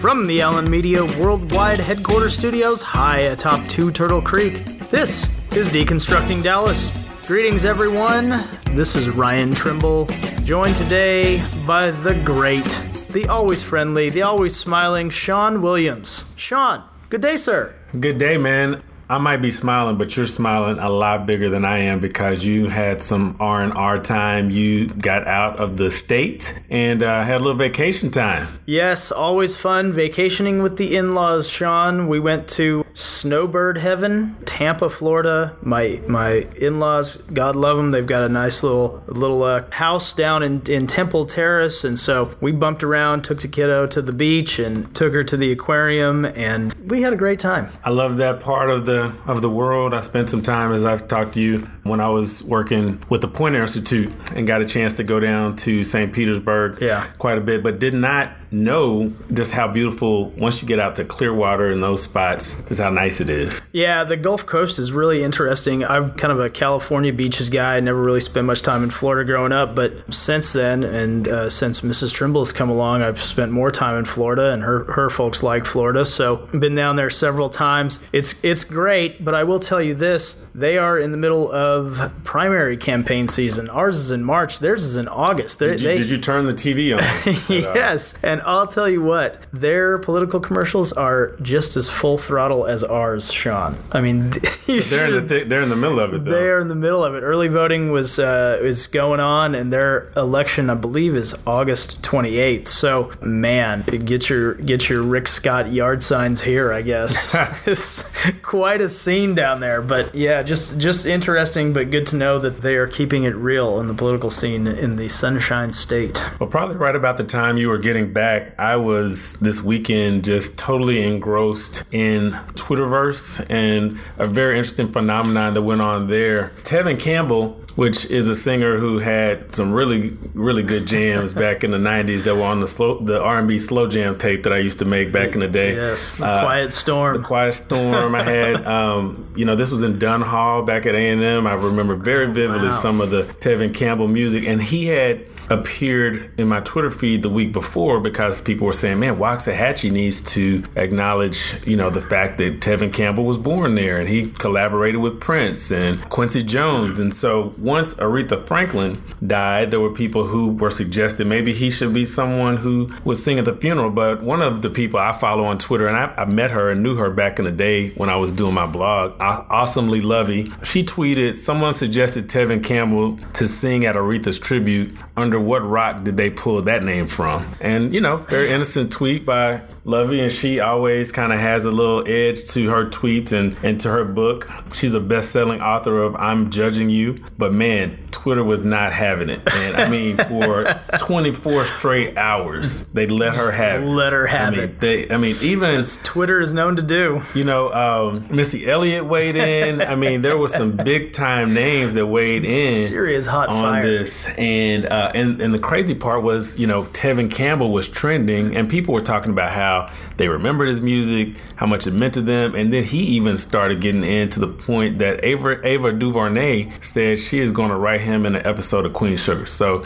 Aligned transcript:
From 0.00 0.26
the 0.26 0.42
Allyn 0.42 0.70
Media 0.70 1.02
Worldwide 1.18 1.80
Headquarters 1.80 2.36
Studios 2.36 2.82
high 2.82 3.20
atop 3.20 3.66
Two 3.66 3.90
Turtle 3.90 4.20
Creek, 4.20 4.64
this 4.90 5.24
is 5.52 5.68
Deconstructing 5.68 6.42
Dallas. 6.42 6.92
Greetings, 7.26 7.64
everyone. 7.64 8.44
This 8.72 8.94
is 8.94 9.08
Ryan 9.08 9.52
Trimble, 9.52 10.06
joined 10.44 10.76
today 10.76 11.42
by 11.66 11.90
the 11.90 12.14
great, 12.14 12.68
the 13.08 13.26
always 13.28 13.62
friendly, 13.62 14.10
the 14.10 14.22
always 14.22 14.54
smiling 14.54 15.08
Shawn 15.08 15.62
Williams. 15.62 16.34
Shawn, 16.36 16.84
good 17.08 17.22
day, 17.22 17.38
sir. 17.38 17.74
Good 17.98 18.18
day, 18.18 18.36
man. 18.36 18.82
I 19.08 19.18
might 19.18 19.36
be 19.36 19.52
smiling, 19.52 19.98
but 19.98 20.16
you're 20.16 20.26
smiling 20.26 20.78
a 20.80 20.88
lot 20.88 21.26
bigger 21.26 21.48
than 21.48 21.64
I 21.64 21.78
am 21.78 22.00
because 22.00 22.44
you 22.44 22.68
had 22.68 23.02
some 23.02 23.36
R 23.38 23.62
and 23.62 23.72
R 23.72 24.00
time. 24.00 24.50
You 24.50 24.86
got 24.86 25.28
out 25.28 25.58
of 25.58 25.76
the 25.76 25.92
state 25.92 26.60
and 26.70 27.04
uh, 27.04 27.22
had 27.22 27.36
a 27.36 27.44
little 27.44 27.54
vacation 27.54 28.10
time. 28.10 28.48
Yes, 28.66 29.12
always 29.12 29.54
fun 29.54 29.92
vacationing 29.92 30.60
with 30.60 30.76
the 30.76 30.96
in-laws. 30.96 31.48
Shawn, 31.48 32.08
we 32.08 32.18
went 32.18 32.48
to 32.50 32.84
Snowbird 32.94 33.78
Heaven, 33.78 34.34
Tampa, 34.44 34.90
Florida. 34.90 35.54
My 35.62 36.00
my 36.08 36.48
in-laws, 36.56 37.16
God 37.16 37.54
love 37.54 37.76
them, 37.76 37.92
they've 37.92 38.06
got 38.06 38.24
a 38.24 38.28
nice 38.28 38.64
little 38.64 39.04
little 39.06 39.44
uh, 39.44 39.70
house 39.70 40.14
down 40.14 40.42
in 40.42 40.62
in 40.68 40.88
Temple 40.88 41.26
Terrace, 41.26 41.84
and 41.84 41.96
so 41.96 42.30
we 42.40 42.50
bumped 42.50 42.82
around, 42.82 43.22
took 43.22 43.40
the 43.40 43.48
kiddo 43.48 43.86
to 43.86 44.02
the 44.02 44.12
beach, 44.12 44.58
and 44.58 44.92
took 44.96 45.12
her 45.12 45.22
to 45.22 45.36
the 45.36 45.52
aquarium, 45.52 46.24
and 46.24 46.72
we 46.90 47.02
had 47.02 47.12
a 47.12 47.16
great 47.16 47.38
time. 47.38 47.70
I 47.84 47.90
love 47.90 48.16
that 48.16 48.40
part 48.40 48.70
of 48.70 48.84
the 48.84 48.95
Uh, 48.96 49.12
of 49.26 49.42
the 49.42 49.50
world. 49.50 49.92
I 49.92 50.00
spent 50.00 50.30
some 50.30 50.40
time, 50.42 50.72
as 50.72 50.82
I've 50.84 51.06
talked 51.06 51.34
to 51.34 51.40
you, 51.42 51.58
when 51.82 52.00
I 52.00 52.08
was 52.08 52.42
working 52.42 52.98
with 53.10 53.20
the 53.20 53.28
Poynter 53.28 53.60
Institute, 53.60 54.10
and 54.34 54.46
got 54.46 54.62
a 54.62 54.64
chance 54.64 54.94
to 54.94 55.04
go 55.04 55.20
down 55.20 55.56
to 55.56 55.84
St. 55.84 56.12
Petersburg, 56.12 56.78
Yeah. 56.80 57.04
quite 57.18 57.36
a 57.36 57.42
bit, 57.42 57.62
but 57.62 57.78
did 57.78 57.92
not 57.94 58.30
know 58.50 59.12
just 59.32 59.52
how 59.52 59.68
beautiful 59.68 60.30
once 60.30 60.62
you 60.62 60.68
get 60.68 60.78
out 60.78 60.96
to 60.96 61.04
Clearwater 61.04 61.70
and 61.70 61.82
those 61.82 62.02
spots 62.02 62.60
is 62.70 62.78
how 62.78 62.90
nice 62.90 63.20
it 63.20 63.28
is. 63.28 63.60
Yeah, 63.72 64.04
the 64.04 64.16
Gulf 64.16 64.46
Coast 64.46 64.78
is 64.78 64.92
really 64.92 65.22
interesting. 65.22 65.84
I'm 65.84 66.12
kind 66.12 66.32
of 66.32 66.40
a 66.40 66.50
California 66.50 67.12
beaches 67.12 67.50
guy. 67.50 67.76
I 67.76 67.80
never 67.80 68.00
really 68.00 68.20
spent 68.20 68.46
much 68.46 68.62
time 68.62 68.82
in 68.82 68.90
Florida 68.90 69.26
growing 69.26 69.52
up, 69.52 69.74
but 69.74 70.12
since 70.12 70.52
then, 70.52 70.84
and 70.84 71.28
uh, 71.28 71.50
since 71.50 71.80
Mrs. 71.80 72.14
Trimble 72.14 72.40
has 72.40 72.52
come 72.52 72.70
along, 72.70 73.02
I've 73.02 73.20
spent 73.20 73.52
more 73.52 73.70
time 73.70 73.96
in 73.96 74.04
Florida, 74.04 74.52
and 74.52 74.62
her 74.62 74.84
her 74.92 75.10
folks 75.10 75.42
like 75.42 75.66
Florida, 75.66 76.04
so 76.04 76.48
I've 76.52 76.60
been 76.60 76.74
down 76.74 76.96
there 76.96 77.10
several 77.10 77.50
times. 77.50 78.04
It's 78.12 78.44
it's 78.44 78.64
great, 78.64 79.24
but 79.24 79.34
I 79.34 79.44
will 79.44 79.60
tell 79.60 79.82
you 79.82 79.94
this: 79.94 80.45
they 80.56 80.78
are 80.78 80.98
in 80.98 81.10
the 81.10 81.16
middle 81.18 81.50
of 81.52 82.12
primary 82.24 82.76
campaign 82.76 83.28
season. 83.28 83.68
Ours 83.70 83.96
is 83.98 84.10
in 84.10 84.24
March. 84.24 84.58
Theirs 84.58 84.82
is 84.84 84.96
in 84.96 85.06
August. 85.08 85.58
They're- 85.58 85.70
Did 85.72 85.80
you, 85.82 85.88
they, 85.88 85.96
did 85.98 86.10
you 86.10 86.18
turn 86.18 86.46
the 86.46 86.52
TV 86.54 86.96
on? 86.96 87.02
Yes, 87.76 88.22
and 88.24 88.40
I'll 88.44 88.66
tell 88.66 88.88
you 88.88 89.02
what, 89.02 89.38
their 89.52 89.98
political 89.98 90.40
commercials 90.40 90.92
are 90.92 91.36
just 91.42 91.76
as 91.76 91.88
full 91.88 92.18
throttle 92.18 92.66
as 92.66 92.82
ours, 92.82 93.32
Shawn. 93.32 93.76
I 93.92 94.00
mean, 94.00 94.30
They're 94.66 95.06
in 95.06 95.14
the 95.14 95.26
th- 95.28 95.44
they're 95.44 95.62
in 95.62 95.68
the 95.68 95.76
middle 95.76 96.00
of 96.00 96.12
it 96.14 96.24
though. 96.24 96.30
they're 96.30 96.58
in 96.60 96.68
the 96.68 96.74
middle 96.74 97.04
of 97.04 97.14
it. 97.14 97.20
Early 97.20 97.48
voting 97.48 97.90
was 97.92 98.18
uh, 98.18 98.58
is 98.62 98.86
going 98.88 99.20
on, 99.20 99.54
and 99.54 99.72
their 99.72 100.10
election, 100.16 100.70
I 100.70 100.74
believe, 100.74 101.14
is 101.14 101.34
August 101.46 102.02
28th. 102.02 102.66
So, 102.68 103.12
man, 103.20 103.82
get 103.82 104.28
your 104.28 104.54
get 104.54 104.88
your 104.88 105.02
Rick 105.02 105.28
Scott 105.28 105.72
yard 105.72 106.02
signs 106.02 106.42
here. 106.42 106.72
I 106.72 106.82
guess 106.82 107.34
it's 107.66 108.02
quite 108.42 108.80
a 108.80 108.88
scene 108.88 109.34
down 109.34 109.60
there. 109.60 109.82
But 109.82 110.14
yeah, 110.14 110.42
just 110.46 110.78
just 110.78 111.04
interesting, 111.04 111.72
but 111.72 111.90
good 111.90 112.06
to 112.06 112.16
know 112.16 112.38
that 112.38 112.62
they 112.62 112.76
are 112.76 112.86
keeping 112.86 113.24
it 113.24 113.34
real 113.34 113.78
in 113.80 113.88
the 113.88 113.94
political 113.94 114.30
scene 114.30 114.66
in 114.66 114.96
the 114.96 115.08
Sunshine 115.08 115.72
State. 115.72 116.22
Well, 116.40 116.48
probably 116.48 116.76
right 116.76 116.96
about 116.96 117.16
the 117.16 117.24
time 117.24 117.56
you 117.56 117.68
were 117.68 117.78
getting 117.78 118.12
back, 118.12 118.58
I 118.58 118.76
was 118.76 119.34
this 119.34 119.62
weekend 119.62 120.24
just 120.24 120.58
totally 120.58 121.02
engrossed 121.02 121.92
in 121.92 122.32
Twitterverse 122.54 123.44
and 123.50 123.98
a 124.16 124.26
very 124.26 124.56
interesting 124.56 124.92
phenomenon 124.92 125.54
that 125.54 125.62
went 125.62 125.82
on 125.82 126.08
there. 126.08 126.52
Tevin 126.62 126.98
Campbell, 126.98 127.60
which 127.76 128.06
is 128.10 128.26
a 128.26 128.34
singer 128.34 128.78
who 128.78 128.98
had 128.98 129.52
some 129.52 129.72
really, 129.72 130.16
really 130.34 130.62
good 130.62 130.86
jams 130.86 131.32
back 131.44 131.62
in 131.62 131.70
the 131.70 131.78
'90s 131.78 132.24
that 132.24 132.34
were 132.34 132.42
on 132.42 132.60
the 132.60 132.66
slow, 132.66 132.98
the 132.98 133.22
R&B 133.22 133.58
slow 133.58 133.86
jam 133.86 134.16
tape 134.16 134.42
that 134.42 134.52
I 134.52 134.58
used 134.58 134.78
to 134.80 134.84
make 134.84 135.12
back 135.12 135.34
in 135.34 135.40
the 135.40 135.48
day. 135.48 135.76
Yes, 135.76 136.16
the 136.16 136.26
Uh, 136.26 136.42
Quiet 136.44 136.72
Storm. 136.72 137.16
The 137.18 137.22
Quiet 137.22 137.52
Storm. 137.54 138.14
I 138.14 138.22
had, 138.22 138.66
um, 138.78 139.26
you 139.36 139.44
know, 139.44 139.54
this 139.54 139.70
was 139.70 139.82
in 139.82 139.98
Dunn 139.98 140.22
Hall 140.22 140.62
back 140.62 140.86
at 140.86 140.94
A 140.94 141.08
and 141.10 141.22
M. 141.22 141.46
I 141.46 141.54
remember 141.54 141.94
very 141.94 142.32
vividly 142.32 142.68
Wow. 142.68 142.70
some 142.72 143.00
of 143.00 143.10
the 143.10 143.22
Tevin 143.40 143.72
Campbell 143.74 144.08
music, 144.08 144.48
and 144.48 144.60
he 144.62 144.86
had 144.86 145.20
appeared 145.50 146.30
in 146.38 146.48
my 146.48 146.60
Twitter 146.60 146.90
feed 146.90 147.22
the 147.22 147.28
week 147.28 147.52
before 147.52 148.00
because 148.00 148.40
people 148.40 148.66
were 148.66 148.72
saying, 148.72 149.00
"Man, 149.00 149.16
Waxahachie 149.16 149.90
needs 149.90 150.20
to 150.32 150.62
acknowledge, 150.76 151.54
you 151.66 151.76
know, 151.76 151.90
the 151.90 152.00
fact 152.00 152.38
that 152.38 152.60
Tevin 152.60 152.92
Campbell 152.92 153.24
was 153.24 153.38
born 153.38 153.74
there, 153.74 153.98
and 153.98 154.08
he 154.08 154.26
collaborated 154.38 155.00
with 155.00 155.20
Prince 155.20 155.70
and 155.70 156.00
Quincy 156.08 156.42
Jones." 156.42 156.98
And 156.98 157.12
so 157.12 157.52
once 157.58 157.94
Aretha 157.94 158.38
Franklin 158.38 159.00
died, 159.26 159.70
there 159.70 159.80
were 159.80 159.92
people 159.92 160.24
who 160.24 160.48
were 160.48 160.70
suggesting 160.70 161.28
maybe 161.28 161.52
he 161.52 161.70
should 161.70 161.94
be 161.94 162.04
someone 162.04 162.56
who 162.56 162.90
would 163.04 163.18
sing 163.18 163.38
at 163.38 163.44
the 163.44 163.54
funeral. 163.54 163.90
But 163.90 164.22
one 164.22 164.42
of 164.42 164.62
the 164.62 164.70
people 164.70 164.98
I 165.00 165.12
follow 165.12 165.44
on 165.44 165.58
Twitter, 165.58 165.86
and 165.86 165.96
I, 165.96 166.12
I 166.16 166.24
met 166.24 166.50
her 166.50 166.70
and 166.70 166.82
knew 166.82 166.96
her 166.96 167.10
back 167.10 167.38
in 167.38 167.44
the 167.44 167.52
day 167.52 167.90
when 167.90 168.08
I 168.08 168.16
was 168.16 168.32
doing 168.32 168.54
my 168.54 168.66
blog, 168.66 169.14
Aw- 169.20 169.46
Awesomely 169.50 170.00
Luvvie, 170.00 170.52
she 170.64 170.82
tweeted, 170.82 171.36
someone 171.36 171.74
suggested 171.74 172.28
Tevin 172.28 172.62
Campbell 172.62 173.18
to 173.34 173.48
sing 173.48 173.84
at 173.84 173.94
Aretha's 173.94 174.38
tribute. 174.38 174.94
Under 175.16 175.35
what 175.40 175.66
rock 175.66 176.04
did 176.04 176.16
they 176.16 176.30
pull 176.30 176.62
that 176.62 176.82
name 176.82 177.06
from? 177.06 177.46
And, 177.60 177.94
you 177.94 178.00
know, 178.00 178.18
very 178.18 178.50
innocent 178.50 178.92
tweet 178.92 179.24
by 179.24 179.62
Luvvie, 179.86 180.20
and 180.20 180.32
she 180.32 180.58
always 180.58 181.12
kind 181.12 181.32
of 181.32 181.38
has 181.38 181.64
a 181.64 181.70
little 181.70 182.02
edge 182.08 182.44
to 182.50 182.68
her 182.70 182.86
tweets 182.86 183.30
and, 183.30 183.56
and 183.62 183.80
to 183.82 183.88
her 183.88 184.04
book. 184.04 184.50
She's 184.74 184.94
a 184.94 185.00
best 185.00 185.30
selling 185.30 185.60
author 185.60 186.02
of 186.02 186.16
I'm 186.16 186.50
Judging 186.50 186.90
You, 186.90 187.22
but 187.38 187.52
man, 187.52 187.96
Twitter 188.10 188.42
was 188.42 188.64
not 188.64 188.92
having 188.92 189.28
it. 189.28 189.40
And 189.54 189.76
I 189.76 189.88
mean, 189.88 190.16
for 190.16 190.64
24 190.98 191.66
straight 191.66 192.18
hours, 192.18 192.90
they 192.90 193.06
let 193.06 193.36
her 193.36 193.52
have 193.52 193.82
it. 193.82 193.86
Let 193.86 194.12
her 194.12 194.26
have 194.26 194.54
I 194.54 194.56
mean, 194.56 194.64
it. 194.64 194.78
they, 194.78 195.08
I 195.08 195.18
mean, 195.18 195.36
even 195.40 195.84
Twitter 196.02 196.40
is 196.40 196.52
known 196.52 196.74
to 196.76 196.82
do. 196.82 197.20
you 197.36 197.44
know, 197.44 197.72
um, 197.72 198.26
Missy 198.34 198.68
Elliott 198.68 199.04
weighed 199.06 199.36
in. 199.36 199.80
I 199.80 199.94
mean, 199.94 200.22
there 200.22 200.36
were 200.36 200.48
some 200.48 200.72
big 200.72 201.12
time 201.12 201.54
names 201.54 201.94
that 201.94 202.06
weighed 202.06 202.44
in 202.44 202.88
Serious 202.88 203.26
hot 203.26 203.48
on 203.48 203.62
fire. 203.62 203.82
this, 203.82 204.26
and 204.36 204.86
uh, 204.86 205.12
and 205.14 205.40
and 205.40 205.54
the 205.54 205.60
crazy 205.60 205.94
part 205.94 206.24
was, 206.24 206.58
you 206.58 206.66
know, 206.66 206.82
Tevin 206.82 207.30
Campbell 207.30 207.70
was 207.70 207.88
trending, 207.88 208.56
and 208.56 208.68
people 208.68 208.92
were 208.92 209.00
talking 209.00 209.30
about 209.30 209.52
how 209.52 209.75
they 210.16 210.28
remembered 210.28 210.68
his 210.68 210.80
music, 210.80 211.36
how 211.56 211.66
much 211.66 211.86
it 211.86 211.92
meant 211.92 212.14
to 212.14 212.20
them, 212.22 212.54
and 212.54 212.72
then 212.72 212.84
he 212.84 213.00
even 213.16 213.38
started 213.38 213.80
getting 213.80 214.04
into 214.04 214.40
the 214.40 214.48
point 214.48 214.98
that 214.98 215.22
Ava 215.24 215.58
Ava 215.66 215.92
DuVernay 215.92 216.72
said 216.80 217.18
she 217.18 217.38
is 217.38 217.50
going 217.50 217.70
to 217.70 217.76
write 217.76 218.00
him 218.00 218.24
in 218.26 218.34
an 218.36 218.46
episode 218.46 218.86
of 218.86 218.92
Queen 218.92 219.16
Sugar. 219.16 219.46
So 219.46 219.84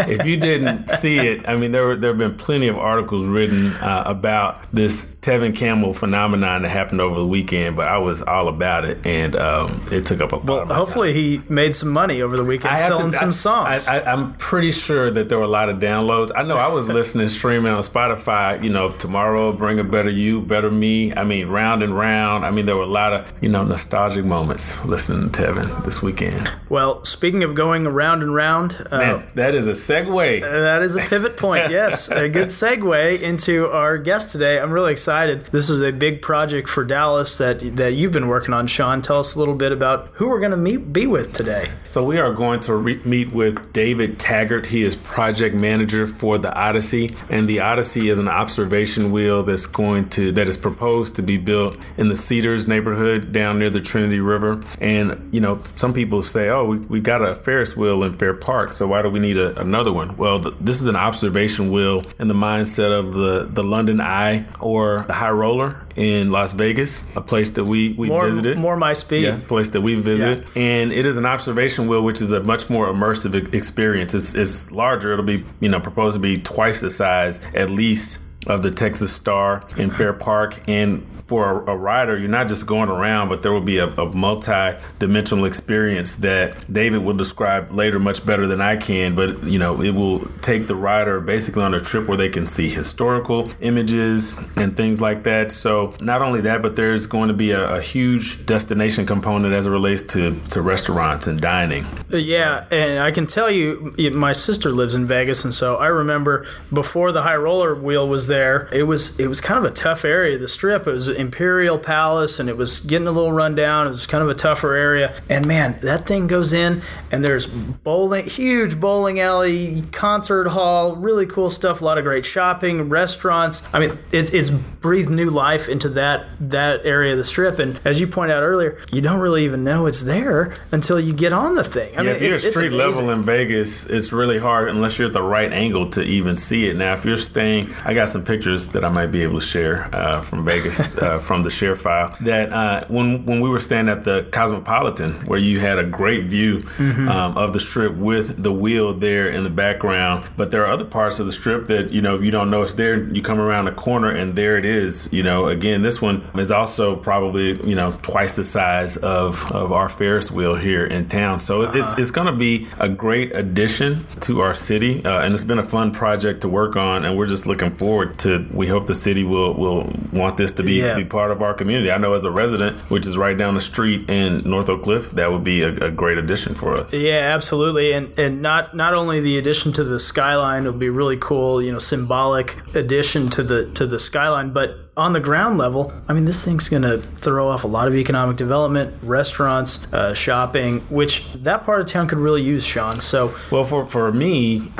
if 0.00 0.24
you 0.26 0.36
didn't 0.36 0.88
see 0.90 1.18
it, 1.18 1.48
I 1.48 1.56
mean, 1.56 1.72
there 1.72 1.86
were 1.86 1.96
there 1.96 2.10
have 2.10 2.18
been 2.18 2.36
plenty 2.36 2.68
of 2.68 2.76
articles 2.78 3.24
written 3.24 3.72
uh, 3.74 4.02
about 4.06 4.60
this 4.72 5.14
Tevin 5.16 5.54
Campbell 5.56 5.92
phenomenon 5.92 6.62
that 6.62 6.68
happened 6.70 7.00
over 7.00 7.18
the 7.20 7.26
weekend, 7.26 7.76
but 7.76 7.88
I 7.88 7.98
was 7.98 8.22
all 8.22 8.48
about 8.48 8.84
it, 8.84 9.04
and 9.06 9.36
um, 9.36 9.82
it 9.92 10.06
took 10.06 10.20
up 10.20 10.32
a 10.32 10.36
lot 10.36 10.44
Well, 10.46 10.66
hopefully 10.66 11.12
he 11.12 11.42
made 11.48 11.74
some 11.76 11.90
money 11.90 12.22
over 12.22 12.36
the 12.36 12.44
weekend 12.44 12.74
I 12.74 12.78
selling 12.78 13.12
to- 13.12 13.18
some 13.18 13.28
I- 13.28 13.32
songs. 13.32 13.88
I, 13.88 14.00
I'm 14.12 14.34
pretty 14.34 14.72
sure 14.72 15.10
that 15.10 15.28
there 15.28 15.38
were 15.38 15.44
a 15.44 15.48
lot 15.48 15.68
of 15.68 15.78
downloads. 15.78 16.30
I 16.34 16.42
know 16.42 16.56
I 16.56 16.68
was 16.68 16.88
listening, 16.88 17.28
streaming 17.28 17.72
on 17.72 17.82
Spotify. 17.82 18.62
You 18.62 18.70
know, 18.70 18.90
tomorrow, 19.12 19.52
bring 19.52 19.78
a 19.78 19.84
better 19.84 20.08
you, 20.08 20.40
better 20.40 20.70
me. 20.70 21.14
I 21.14 21.22
mean, 21.24 21.48
round 21.48 21.82
and 21.82 21.94
round. 21.94 22.46
I 22.46 22.50
mean, 22.50 22.64
there 22.64 22.76
were 22.76 22.82
a 22.84 22.86
lot 22.86 23.12
of 23.12 23.30
you 23.42 23.50
know 23.50 23.62
nostalgic 23.62 24.24
moments 24.24 24.86
listening 24.86 25.30
to 25.30 25.42
Tevin 25.42 25.84
this 25.84 26.00
weekend. 26.00 26.50
well, 26.70 27.04
speaking 27.04 27.42
of 27.42 27.54
going 27.54 27.86
around 27.86 28.22
and 28.22 28.34
round, 28.34 28.74
uh, 28.90 28.98
Man, 28.98 29.26
that 29.34 29.54
is 29.54 29.66
a 29.66 29.72
segue. 29.72 30.40
that 30.40 30.80
is 30.80 30.96
a 30.96 31.00
pivot 31.00 31.36
point. 31.36 31.52
Yes, 31.72 32.10
a 32.10 32.28
good 32.28 32.48
segue 32.48 33.20
into 33.20 33.70
our 33.70 33.96
guest 33.98 34.30
today. 34.30 34.58
I'm 34.58 34.70
really 34.70 34.92
excited. 34.92 35.46
This 35.46 35.70
is 35.70 35.80
a 35.80 35.92
big 35.92 36.20
project 36.22 36.68
for 36.68 36.84
Dallas 36.84 37.36
that 37.38 37.76
that 37.76 37.92
you've 37.92 38.12
been 38.12 38.28
working 38.28 38.54
on, 38.54 38.66
Shawn. 38.66 39.02
Tell 39.02 39.20
us 39.20 39.34
a 39.34 39.38
little 39.38 39.54
bit 39.54 39.72
about 39.72 40.08
who 40.14 40.28
we're 40.28 40.40
going 40.40 40.50
to 40.52 40.56
meet 40.56 40.92
be 40.92 41.06
with 41.06 41.34
today. 41.34 41.68
So 41.82 42.04
we 42.04 42.18
are 42.18 42.32
going 42.32 42.60
to 42.60 42.74
re- 42.74 43.00
meet 43.04 43.32
with 43.32 43.72
David 43.74 44.18
Taggart. 44.18 44.66
He 44.66 44.82
is 44.82 44.96
project 44.96 45.54
manager 45.54 46.06
for 46.06 46.38
the 46.38 46.54
Odyssey, 46.54 47.14
and 47.28 47.46
the 47.46 47.60
Odyssey 47.60 48.08
is 48.08 48.18
an 48.18 48.28
observation 48.28 49.01
wheel 49.10 49.42
that's 49.42 49.66
going 49.66 50.08
to 50.10 50.30
that 50.32 50.46
is 50.46 50.56
proposed 50.56 51.16
to 51.16 51.22
be 51.22 51.38
built 51.38 51.76
in 51.96 52.08
the 52.08 52.16
Cedars 52.16 52.68
neighborhood 52.68 53.32
down 53.32 53.58
near 53.58 53.70
the 53.70 53.80
Trinity 53.80 54.20
River. 54.20 54.62
And 54.80 55.32
you 55.34 55.40
know, 55.40 55.62
some 55.74 55.92
people 55.92 56.22
say, 56.22 56.48
"Oh, 56.50 56.64
we, 56.66 56.78
we 56.78 57.00
got 57.00 57.22
a 57.22 57.34
Ferris 57.34 57.76
wheel 57.76 58.04
in 58.04 58.12
Fair 58.12 58.34
Park, 58.34 58.72
so 58.72 58.86
why 58.86 59.02
do 59.02 59.08
we 59.08 59.18
need 59.18 59.36
a, 59.38 59.58
another 59.58 59.92
one?" 59.92 60.16
Well, 60.16 60.38
th- 60.40 60.54
this 60.60 60.80
is 60.80 60.86
an 60.86 60.96
observation 60.96 61.72
wheel 61.72 62.04
in 62.18 62.28
the 62.28 62.34
mindset 62.34 62.90
of 62.96 63.14
the 63.14 63.48
the 63.50 63.64
London 63.64 64.00
Eye 64.00 64.46
or 64.60 65.02
the 65.06 65.14
High 65.14 65.30
Roller 65.30 65.80
in 65.96 66.30
Las 66.30 66.52
Vegas, 66.52 67.14
a 67.16 67.20
place 67.20 67.50
that 67.50 67.64
we 67.64 67.92
we 67.94 68.08
More, 68.08 68.26
visited 68.26 68.58
more 68.58 68.76
my 68.76 68.92
speed. 68.92 69.22
yeah, 69.22 69.38
place 69.46 69.70
that 69.70 69.80
we 69.80 69.94
visit, 69.96 70.56
and 70.56 70.92
it 70.92 71.04
is 71.06 71.16
an 71.16 71.26
observation 71.26 71.88
wheel, 71.88 72.02
which 72.02 72.20
is 72.22 72.32
a 72.32 72.40
much 72.42 72.70
more 72.70 72.86
immersive 72.86 73.54
experience. 73.54 74.14
It's, 74.14 74.34
it's 74.34 74.72
larger; 74.72 75.12
it'll 75.12 75.24
be 75.24 75.42
you 75.60 75.68
know 75.68 75.80
proposed 75.80 76.14
to 76.14 76.20
be 76.20 76.38
twice 76.38 76.80
the 76.80 76.90
size, 76.90 77.40
at 77.54 77.70
least 77.70 78.20
of 78.46 78.62
the 78.62 78.70
Texas 78.70 79.12
Star 79.12 79.64
in 79.76 79.90
Fair 79.90 80.12
Park. 80.22 80.60
And 80.68 81.06
for 81.26 81.64
a, 81.64 81.72
a 81.72 81.76
rider, 81.76 82.18
you're 82.18 82.28
not 82.28 82.48
just 82.48 82.66
going 82.66 82.90
around, 82.90 83.28
but 83.28 83.42
there 83.42 83.52
will 83.52 83.60
be 83.60 83.78
a, 83.78 83.86
a 83.86 84.14
multi-dimensional 84.14 85.44
experience 85.44 86.16
that 86.16 86.70
David 86.72 86.98
will 86.98 87.14
describe 87.14 87.70
later 87.70 87.98
much 87.98 88.26
better 88.26 88.46
than 88.46 88.60
I 88.60 88.76
can. 88.76 89.14
But 89.14 89.42
you 89.44 89.58
know, 89.58 89.80
it 89.80 89.94
will 89.94 90.20
take 90.42 90.66
the 90.66 90.74
rider 90.74 91.20
basically 91.20 91.62
on 91.62 91.74
a 91.74 91.80
trip 91.80 92.08
where 92.08 92.16
they 92.16 92.28
can 92.28 92.46
see 92.46 92.68
historical 92.68 93.50
images 93.60 94.36
and 94.56 94.76
things 94.76 95.00
like 95.00 95.22
that. 95.22 95.52
So 95.52 95.94
not 96.00 96.22
only 96.22 96.42
that, 96.42 96.60
but 96.62 96.76
there's 96.76 97.06
going 97.06 97.28
to 97.28 97.34
be 97.34 97.52
a, 97.52 97.76
a 97.76 97.80
huge 97.80 98.44
destination 98.44 99.06
component 99.06 99.54
as 99.54 99.66
it 99.66 99.70
relates 99.70 100.02
to 100.14 100.38
to 100.50 100.60
restaurants 100.60 101.26
and 101.26 101.40
dining. 101.40 101.86
Yeah, 102.10 102.66
and 102.70 102.98
I 103.00 103.10
can 103.10 103.26
tell 103.26 103.50
you, 103.50 103.94
my 104.12 104.32
sister 104.32 104.70
lives 104.70 104.94
in 104.94 105.06
Vegas, 105.06 105.44
and 105.44 105.54
so 105.54 105.76
I 105.76 105.86
remember 105.86 106.46
before 106.72 107.12
the 107.12 107.22
high 107.22 107.36
roller 107.36 107.74
wheel 107.74 108.08
was 108.08 108.26
there, 108.32 108.68
it 108.72 108.84
was 108.84 109.20
it 109.20 109.28
was 109.28 109.40
kind 109.40 109.64
of 109.64 109.70
a 109.70 109.74
tough 109.74 110.04
area. 110.04 110.38
The 110.38 110.48
Strip, 110.48 110.86
it 110.86 110.92
was 110.92 111.08
Imperial 111.08 111.78
Palace, 111.78 112.40
and 112.40 112.48
it 112.48 112.56
was 112.56 112.80
getting 112.80 113.06
a 113.06 113.12
little 113.12 113.32
run 113.32 113.54
down. 113.54 113.86
It 113.86 113.90
was 113.90 114.06
kind 114.06 114.24
of 114.24 114.30
a 114.30 114.34
tougher 114.34 114.74
area, 114.74 115.14
and 115.28 115.46
man, 115.46 115.78
that 115.82 116.06
thing 116.06 116.26
goes 116.26 116.52
in, 116.52 116.82
and 117.10 117.22
there's 117.22 117.46
bowling, 117.46 118.24
huge 118.24 118.80
bowling 118.80 119.20
alley, 119.20 119.82
concert 119.92 120.48
hall, 120.48 120.96
really 120.96 121.26
cool 121.26 121.50
stuff. 121.50 121.82
A 121.82 121.84
lot 121.84 121.98
of 121.98 122.04
great 122.04 122.24
shopping, 122.24 122.88
restaurants. 122.88 123.68
I 123.74 123.80
mean, 123.80 123.98
it's 124.10 124.30
it's 124.30 124.50
breathed 124.50 125.10
new 125.10 125.30
life 125.30 125.68
into 125.68 125.90
that 125.90 126.26
that 126.40 126.86
area 126.86 127.12
of 127.12 127.18
the 127.18 127.24
Strip, 127.24 127.58
and 127.58 127.78
as 127.84 128.00
you 128.00 128.06
pointed 128.06 128.34
out 128.34 128.42
earlier, 128.42 128.78
you 128.90 129.02
don't 129.02 129.20
really 129.20 129.44
even 129.44 129.62
know 129.62 129.86
it's 129.86 130.02
there 130.02 130.52
until 130.72 130.98
you 130.98 131.12
get 131.12 131.32
on 131.32 131.54
the 131.54 131.64
thing. 131.64 131.92
I 131.98 132.02
yeah, 132.02 132.12
mean, 132.14 132.16
if 132.16 132.22
you're 132.22 132.32
it's, 132.32 132.50
street 132.50 132.66
it's 132.68 132.74
level 132.74 133.10
in 133.10 133.24
Vegas, 133.24 133.84
it's 133.86 134.10
really 134.12 134.38
hard 134.38 134.68
unless 134.68 134.98
you're 134.98 135.08
at 135.08 135.12
the 135.12 135.22
right 135.22 135.52
angle 135.52 135.90
to 135.90 136.02
even 136.02 136.36
see 136.36 136.66
it. 136.66 136.76
Now, 136.76 136.94
if 136.94 137.04
you're 137.04 137.16
staying, 137.16 137.72
I 137.84 137.94
got 137.94 138.08
some 138.08 138.21
pictures 138.22 138.68
that 138.68 138.84
I 138.84 138.88
might 138.88 139.08
be 139.08 139.22
able 139.22 139.40
to 139.40 139.46
share 139.46 139.94
uh, 139.94 140.20
from 140.20 140.44
Vegas 140.44 140.96
uh, 140.98 141.18
from 141.18 141.42
the 141.42 141.50
share 141.50 141.76
file. 141.76 142.16
That 142.20 142.52
uh, 142.52 142.84
when 142.88 143.24
when 143.26 143.40
we 143.40 143.48
were 143.48 143.58
staying 143.58 143.88
at 143.88 144.04
the 144.04 144.28
Cosmopolitan, 144.32 145.12
where 145.26 145.38
you 145.38 145.60
had 145.60 145.78
a 145.78 145.84
great 145.84 146.24
view 146.24 146.58
mm-hmm. 146.58 147.08
um, 147.08 147.36
of 147.36 147.52
the 147.52 147.60
strip 147.60 147.94
with 147.94 148.42
the 148.42 148.52
wheel 148.52 148.94
there 148.94 149.28
in 149.28 149.44
the 149.44 149.50
background, 149.50 150.24
but 150.36 150.50
there 150.50 150.64
are 150.64 150.72
other 150.72 150.84
parts 150.84 151.20
of 151.20 151.26
the 151.26 151.32
strip 151.32 151.68
that 151.68 151.90
you 151.90 152.02
know 152.02 152.20
you 152.20 152.30
don't 152.30 152.50
know 152.50 152.62
it's 152.62 152.74
there. 152.74 153.02
You 153.04 153.22
come 153.22 153.40
around 153.40 153.66
the 153.66 153.72
corner 153.72 154.10
and 154.10 154.36
there 154.36 154.56
it 154.56 154.64
is. 154.64 155.12
You 155.12 155.22
know, 155.22 155.48
again, 155.48 155.82
this 155.82 156.00
one 156.00 156.22
is 156.34 156.50
also 156.50 156.96
probably 156.96 157.60
you 157.68 157.74
know 157.74 157.92
twice 158.02 158.36
the 158.36 158.44
size 158.44 158.96
of 158.96 159.50
of 159.52 159.72
our 159.72 159.88
Ferris 159.88 160.30
wheel 160.30 160.54
here 160.54 160.84
in 160.86 161.06
town. 161.08 161.40
So 161.40 161.62
uh-huh. 161.62 161.78
it's 161.78 161.98
it's 161.98 162.10
going 162.10 162.26
to 162.26 162.32
be 162.32 162.68
a 162.78 162.88
great 162.88 163.34
addition 163.34 164.06
to 164.20 164.40
our 164.40 164.54
city, 164.54 165.04
uh, 165.04 165.20
and 165.20 165.34
it's 165.34 165.44
been 165.44 165.58
a 165.58 165.64
fun 165.64 165.92
project 165.92 166.42
to 166.42 166.48
work 166.48 166.76
on, 166.76 167.04
and 167.04 167.16
we're 167.16 167.26
just 167.26 167.46
looking 167.46 167.70
forward 167.70 168.11
to. 168.18 168.46
We 168.52 168.66
hope 168.66 168.86
the 168.86 168.94
city 168.94 169.24
will 169.24 169.54
will 169.54 169.92
want 170.12 170.36
this 170.36 170.52
to 170.52 170.62
be, 170.62 170.74
yeah. 170.74 170.96
be 170.96 171.04
part 171.04 171.30
of 171.30 171.42
our 171.42 171.54
community. 171.54 171.90
I 171.90 171.98
know 171.98 172.14
as 172.14 172.24
a 172.24 172.30
resident, 172.30 172.76
which 172.90 173.06
is 173.06 173.16
right 173.16 173.36
down 173.36 173.54
the 173.54 173.60
street 173.60 174.08
in 174.10 174.48
North 174.48 174.68
Oak 174.68 174.82
Cliff, 174.82 175.10
that 175.12 175.30
would 175.30 175.44
be 175.44 175.62
a, 175.62 175.86
a 175.86 175.90
great 175.90 176.18
addition 176.18 176.54
for 176.54 176.76
us. 176.76 176.92
Yeah, 176.92 177.32
absolutely, 177.34 177.92
and 177.92 178.18
and 178.18 178.42
not 178.42 178.76
not 178.76 178.94
only 178.94 179.20
the 179.20 179.38
addition 179.38 179.72
to 179.74 179.84
the 179.84 180.00
skyline 180.00 180.64
will 180.64 180.72
be 180.72 180.90
really 180.90 181.16
cool, 181.16 181.62
you 181.62 181.72
know, 181.72 181.78
symbolic 181.78 182.56
addition 182.74 183.28
to 183.30 183.42
the 183.42 183.70
to 183.72 183.86
the 183.86 183.98
skyline, 183.98 184.52
but 184.52 184.76
on 184.96 185.12
the 185.14 185.20
ground 185.20 185.56
level, 185.56 185.92
I 186.06 186.12
mean, 186.12 186.26
this 186.26 186.44
thing's 186.44 186.68
going 186.68 186.82
to 186.82 186.98
throw 186.98 187.48
off 187.48 187.64
a 187.64 187.66
lot 187.66 187.88
of 187.88 187.94
economic 187.94 188.36
development, 188.36 188.94
restaurants, 189.02 189.90
uh, 189.92 190.12
shopping, 190.12 190.80
which 190.90 191.32
that 191.32 191.64
part 191.64 191.80
of 191.80 191.86
town 191.86 192.08
could 192.08 192.18
really 192.18 192.42
use, 192.42 192.64
Shawn. 192.64 193.00
So, 193.00 193.34
well, 193.50 193.64
for 193.64 193.86
for 193.86 194.12
me, 194.12 194.70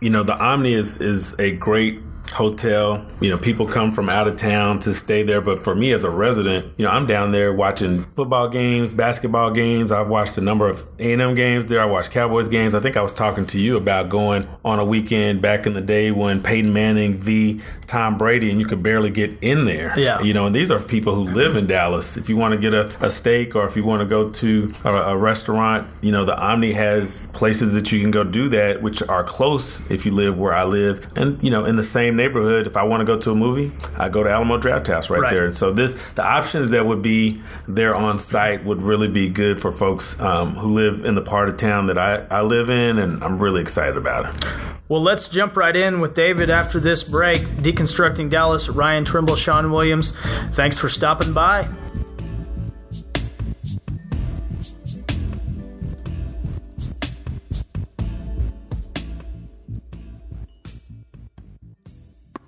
you 0.00 0.10
know, 0.10 0.22
the 0.22 0.36
Omni 0.36 0.74
is 0.74 1.00
is 1.00 1.38
a 1.38 1.52
great 1.52 2.00
hotel. 2.32 3.06
You 3.20 3.30
know, 3.30 3.38
people 3.38 3.66
come 3.66 3.92
from 3.92 4.08
out 4.08 4.26
of 4.26 4.36
town 4.36 4.78
to 4.80 4.94
stay 4.94 5.22
there. 5.22 5.40
But 5.40 5.58
for 5.58 5.74
me 5.74 5.92
as 5.92 6.04
a 6.04 6.10
resident, 6.10 6.72
you 6.76 6.84
know, 6.84 6.90
I'm 6.90 7.06
down 7.06 7.32
there 7.32 7.52
watching 7.52 8.04
football 8.16 8.48
games, 8.48 8.92
basketball 8.92 9.50
games. 9.50 9.92
I've 9.92 10.08
watched 10.08 10.38
a 10.38 10.40
number 10.40 10.68
of 10.68 10.88
A&M 10.98 11.34
games 11.34 11.66
there. 11.66 11.80
I 11.80 11.84
watched 11.84 12.10
Cowboys 12.10 12.48
games. 12.48 12.74
I 12.74 12.80
think 12.80 12.96
I 12.96 13.02
was 13.02 13.12
talking 13.14 13.46
to 13.46 13.60
you 13.60 13.76
about 13.76 14.08
going 14.08 14.46
on 14.64 14.78
a 14.78 14.84
weekend 14.84 15.42
back 15.42 15.66
in 15.66 15.74
the 15.74 15.80
day 15.80 16.10
when 16.10 16.42
Peyton 16.42 16.72
Manning 16.72 17.16
v. 17.16 17.60
Tom 17.92 18.16
Brady 18.16 18.50
and 18.50 18.58
you 18.58 18.64
could 18.64 18.82
barely 18.82 19.10
get 19.10 19.36
in 19.42 19.66
there. 19.66 19.92
Yeah. 19.98 20.22
You 20.22 20.32
know, 20.32 20.46
and 20.46 20.54
these 20.54 20.70
are 20.70 20.80
people 20.80 21.14
who 21.14 21.24
live 21.24 21.56
in 21.56 21.66
Dallas. 21.66 22.16
If 22.16 22.30
you 22.30 22.38
want 22.38 22.54
to 22.54 22.58
get 22.58 22.72
a, 22.72 22.90
a 23.04 23.10
steak 23.10 23.54
or 23.54 23.66
if 23.66 23.76
you 23.76 23.84
want 23.84 24.00
to 24.00 24.06
go 24.06 24.30
to 24.30 24.70
a, 24.82 24.88
a 24.88 25.16
restaurant, 25.16 25.86
you 26.00 26.10
know, 26.10 26.24
the 26.24 26.34
Omni 26.34 26.72
has 26.72 27.26
places 27.34 27.74
that 27.74 27.92
you 27.92 28.00
can 28.00 28.10
go 28.10 28.24
do 28.24 28.48
that, 28.48 28.80
which 28.80 29.02
are 29.02 29.22
close 29.22 29.90
if 29.90 30.06
you 30.06 30.12
live 30.12 30.38
where 30.38 30.54
I 30.54 30.64
live. 30.64 31.06
And, 31.16 31.42
you 31.42 31.50
know, 31.50 31.66
in 31.66 31.76
the 31.76 31.82
same 31.82 32.16
neighborhood, 32.16 32.66
if 32.66 32.78
I 32.78 32.82
want 32.82 33.02
to 33.02 33.04
go 33.04 33.18
to 33.20 33.30
a 33.30 33.34
movie, 33.34 33.72
I 33.98 34.08
go 34.08 34.22
to 34.22 34.30
Alamo 34.30 34.56
Drafthouse 34.56 35.10
right, 35.10 35.20
right. 35.20 35.30
there. 35.30 35.44
And 35.44 35.54
so 35.54 35.70
this, 35.70 35.92
the 36.12 36.24
options 36.24 36.70
that 36.70 36.86
would 36.86 37.02
be 37.02 37.42
there 37.68 37.94
on 37.94 38.18
site 38.18 38.64
would 38.64 38.80
really 38.80 39.08
be 39.08 39.28
good 39.28 39.60
for 39.60 39.70
folks 39.70 40.18
um, 40.18 40.54
who 40.54 40.68
live 40.68 41.04
in 41.04 41.14
the 41.14 41.20
part 41.20 41.50
of 41.50 41.58
town 41.58 41.88
that 41.88 41.98
I, 41.98 42.26
I 42.30 42.40
live 42.40 42.70
in, 42.70 42.98
and 42.98 43.22
I'm 43.22 43.38
really 43.38 43.60
excited 43.60 43.98
about 43.98 44.34
it. 44.34 44.46
Well, 44.88 45.00
let's 45.00 45.28
jump 45.28 45.56
right 45.56 45.74
in 45.74 46.00
with 46.00 46.12
David 46.12 46.50
after 46.50 46.78
this 46.78 47.02
break. 47.02 47.62
Deconstructing 47.82 48.30
Dallas, 48.30 48.68
Ryan 48.68 49.04
Trimble, 49.04 49.34
Shawn 49.34 49.72
Williams. 49.72 50.16
Thanks 50.52 50.78
for 50.78 50.88
stopping 50.88 51.32
by. 51.32 51.68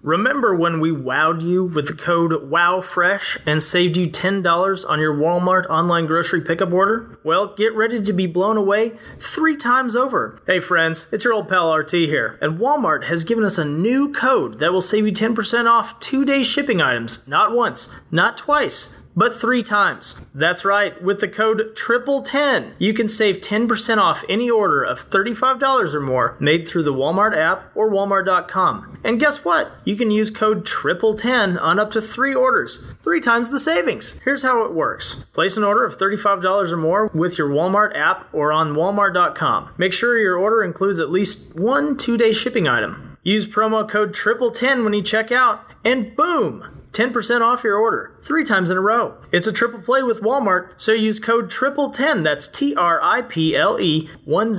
Remember 0.05 0.55
when 0.55 0.81
we 0.81 0.91
wowed 0.91 1.41
you 1.41 1.65
with 1.65 1.87
the 1.87 1.95
code 1.95 2.33
WOWFRESH 2.33 3.39
and 3.47 3.63
saved 3.63 3.97
you 3.97 4.07
$10 4.07 4.87
on 4.87 5.01
your 5.01 5.15
Walmart 5.15 5.65
online 5.71 6.05
grocery 6.05 6.43
pickup 6.43 6.75
order? 6.75 7.19
Well, 7.25 7.55
get 7.55 7.75
ready 7.75 8.03
to 8.03 8.13
be 8.13 8.27
blown 8.27 8.59
away 8.59 8.99
three 9.19 9.57
times 9.57 9.97
over. 9.97 10.39
Hey 10.47 10.61
friends, 10.61 11.11
it's 11.11 11.25
your 11.25 11.33
old 11.33 11.49
pal 11.49 11.75
RT 11.75 11.93
here, 11.93 12.39
and 12.43 12.59
Walmart 12.59 13.05
has 13.05 13.25
given 13.25 13.45
us 13.45 13.57
a 13.57 13.65
new 13.65 14.13
code 14.13 14.59
that 14.59 14.75
will 14.75 14.83
save 14.83 15.07
you 15.07 15.13
10% 15.13 15.71
off 15.71 15.99
two 16.01 16.27
day 16.27 16.43
shipping 16.43 16.83
items, 16.83 17.27
not 17.27 17.53
once, 17.53 17.99
not 18.11 18.37
twice 18.37 19.04
but 19.17 19.35
three 19.35 19.63
times. 19.63 20.25
That's 20.35 20.65
right, 20.65 21.03
with 21.03 21.21
the 21.21 21.29
code 21.29 21.75
TRIPLE10, 21.75 22.73
you 22.79 22.95
can 22.95 23.09
save 23.09 23.41
10% 23.41 23.99
off 23.99 24.25
any 24.29 24.51
order 24.51 24.83
of 24.83 25.09
$35 25.11 25.95
or 25.95 26.01
more 26.01 26.37
made 26.41 26.67
through 26.67 26.83
the 26.83 26.93
Walmart 26.93 27.37
app 27.37 27.71
or 27.75 27.91
walmart.com. 27.91 28.99
And 29.05 29.21
guess 29.21 29.45
what? 29.45 29.71
You 29.85 29.97
can 29.97 30.11
use 30.11 30.31
code 30.31 30.65
TRIPLE10 30.65 31.61
on 31.61 31.79
up 31.79 31.91
to 31.93 32.03
three 32.03 32.35
orders, 32.35 32.93
three 33.03 33.21
times 33.21 33.51
the 33.51 33.61
savings. 33.61 34.21
Here's 34.21 34.43
how 34.43 34.65
it 34.65 34.75
works 34.75 35.25
place 35.33 35.57
an 35.57 35.65
order 35.65 35.85
of 35.85 35.99
$35 35.99 36.71
or 36.71 36.77
more 36.77 37.11
with 37.15 37.39
your 37.39 37.49
Walmart 37.49 37.97
app 37.97 38.29
or 38.33 38.53
on 38.53 38.75
walmart.com. 38.75 39.71
Make 39.77 39.93
sure 39.93 40.19
your 40.19 40.39
order 40.39 40.63
includes 40.63 41.01
at 41.01 41.11
least 41.11 41.59
one 41.59 41.97
two 41.97 42.17
day 42.17 42.33
shipping 42.33 42.69
item. 42.69 43.17
Use 43.23 43.47
promo 43.47 43.89
code 43.89 44.13
TRIPLE10 44.15 44.85
when 44.85 44.93
you 44.93 45.03
check 45.03 45.33
out, 45.33 45.61
and 45.83 46.15
boom! 46.15 46.84
10% 46.95 47.41
off 47.41 47.65
your 47.65 47.77
order 47.77 48.17
three 48.23 48.45
times 48.45 48.71
in 48.71 48.77
a 48.77 48.81
row. 48.81 49.17
It's 49.33 49.47
a 49.47 49.53
triple 49.53 49.81
play 49.81 50.03
with 50.03 50.23
Walmart, 50.23 50.73
so 50.77 50.93
use 50.93 51.19
code 51.19 51.51
TRIPLE10, 51.51 52.23
that's 52.23 52.49
T 52.49 52.75
R 52.75 53.01
I 53.03 53.23
P 53.23 53.57
L 53.57 53.81
E 53.81 54.09
10 54.27 54.55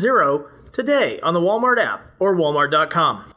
today 0.71 1.19
on 1.21 1.33
the 1.33 1.39
Walmart 1.39 1.77
app 1.77 2.11
or 2.19 2.35
walmart.com. 2.35 3.34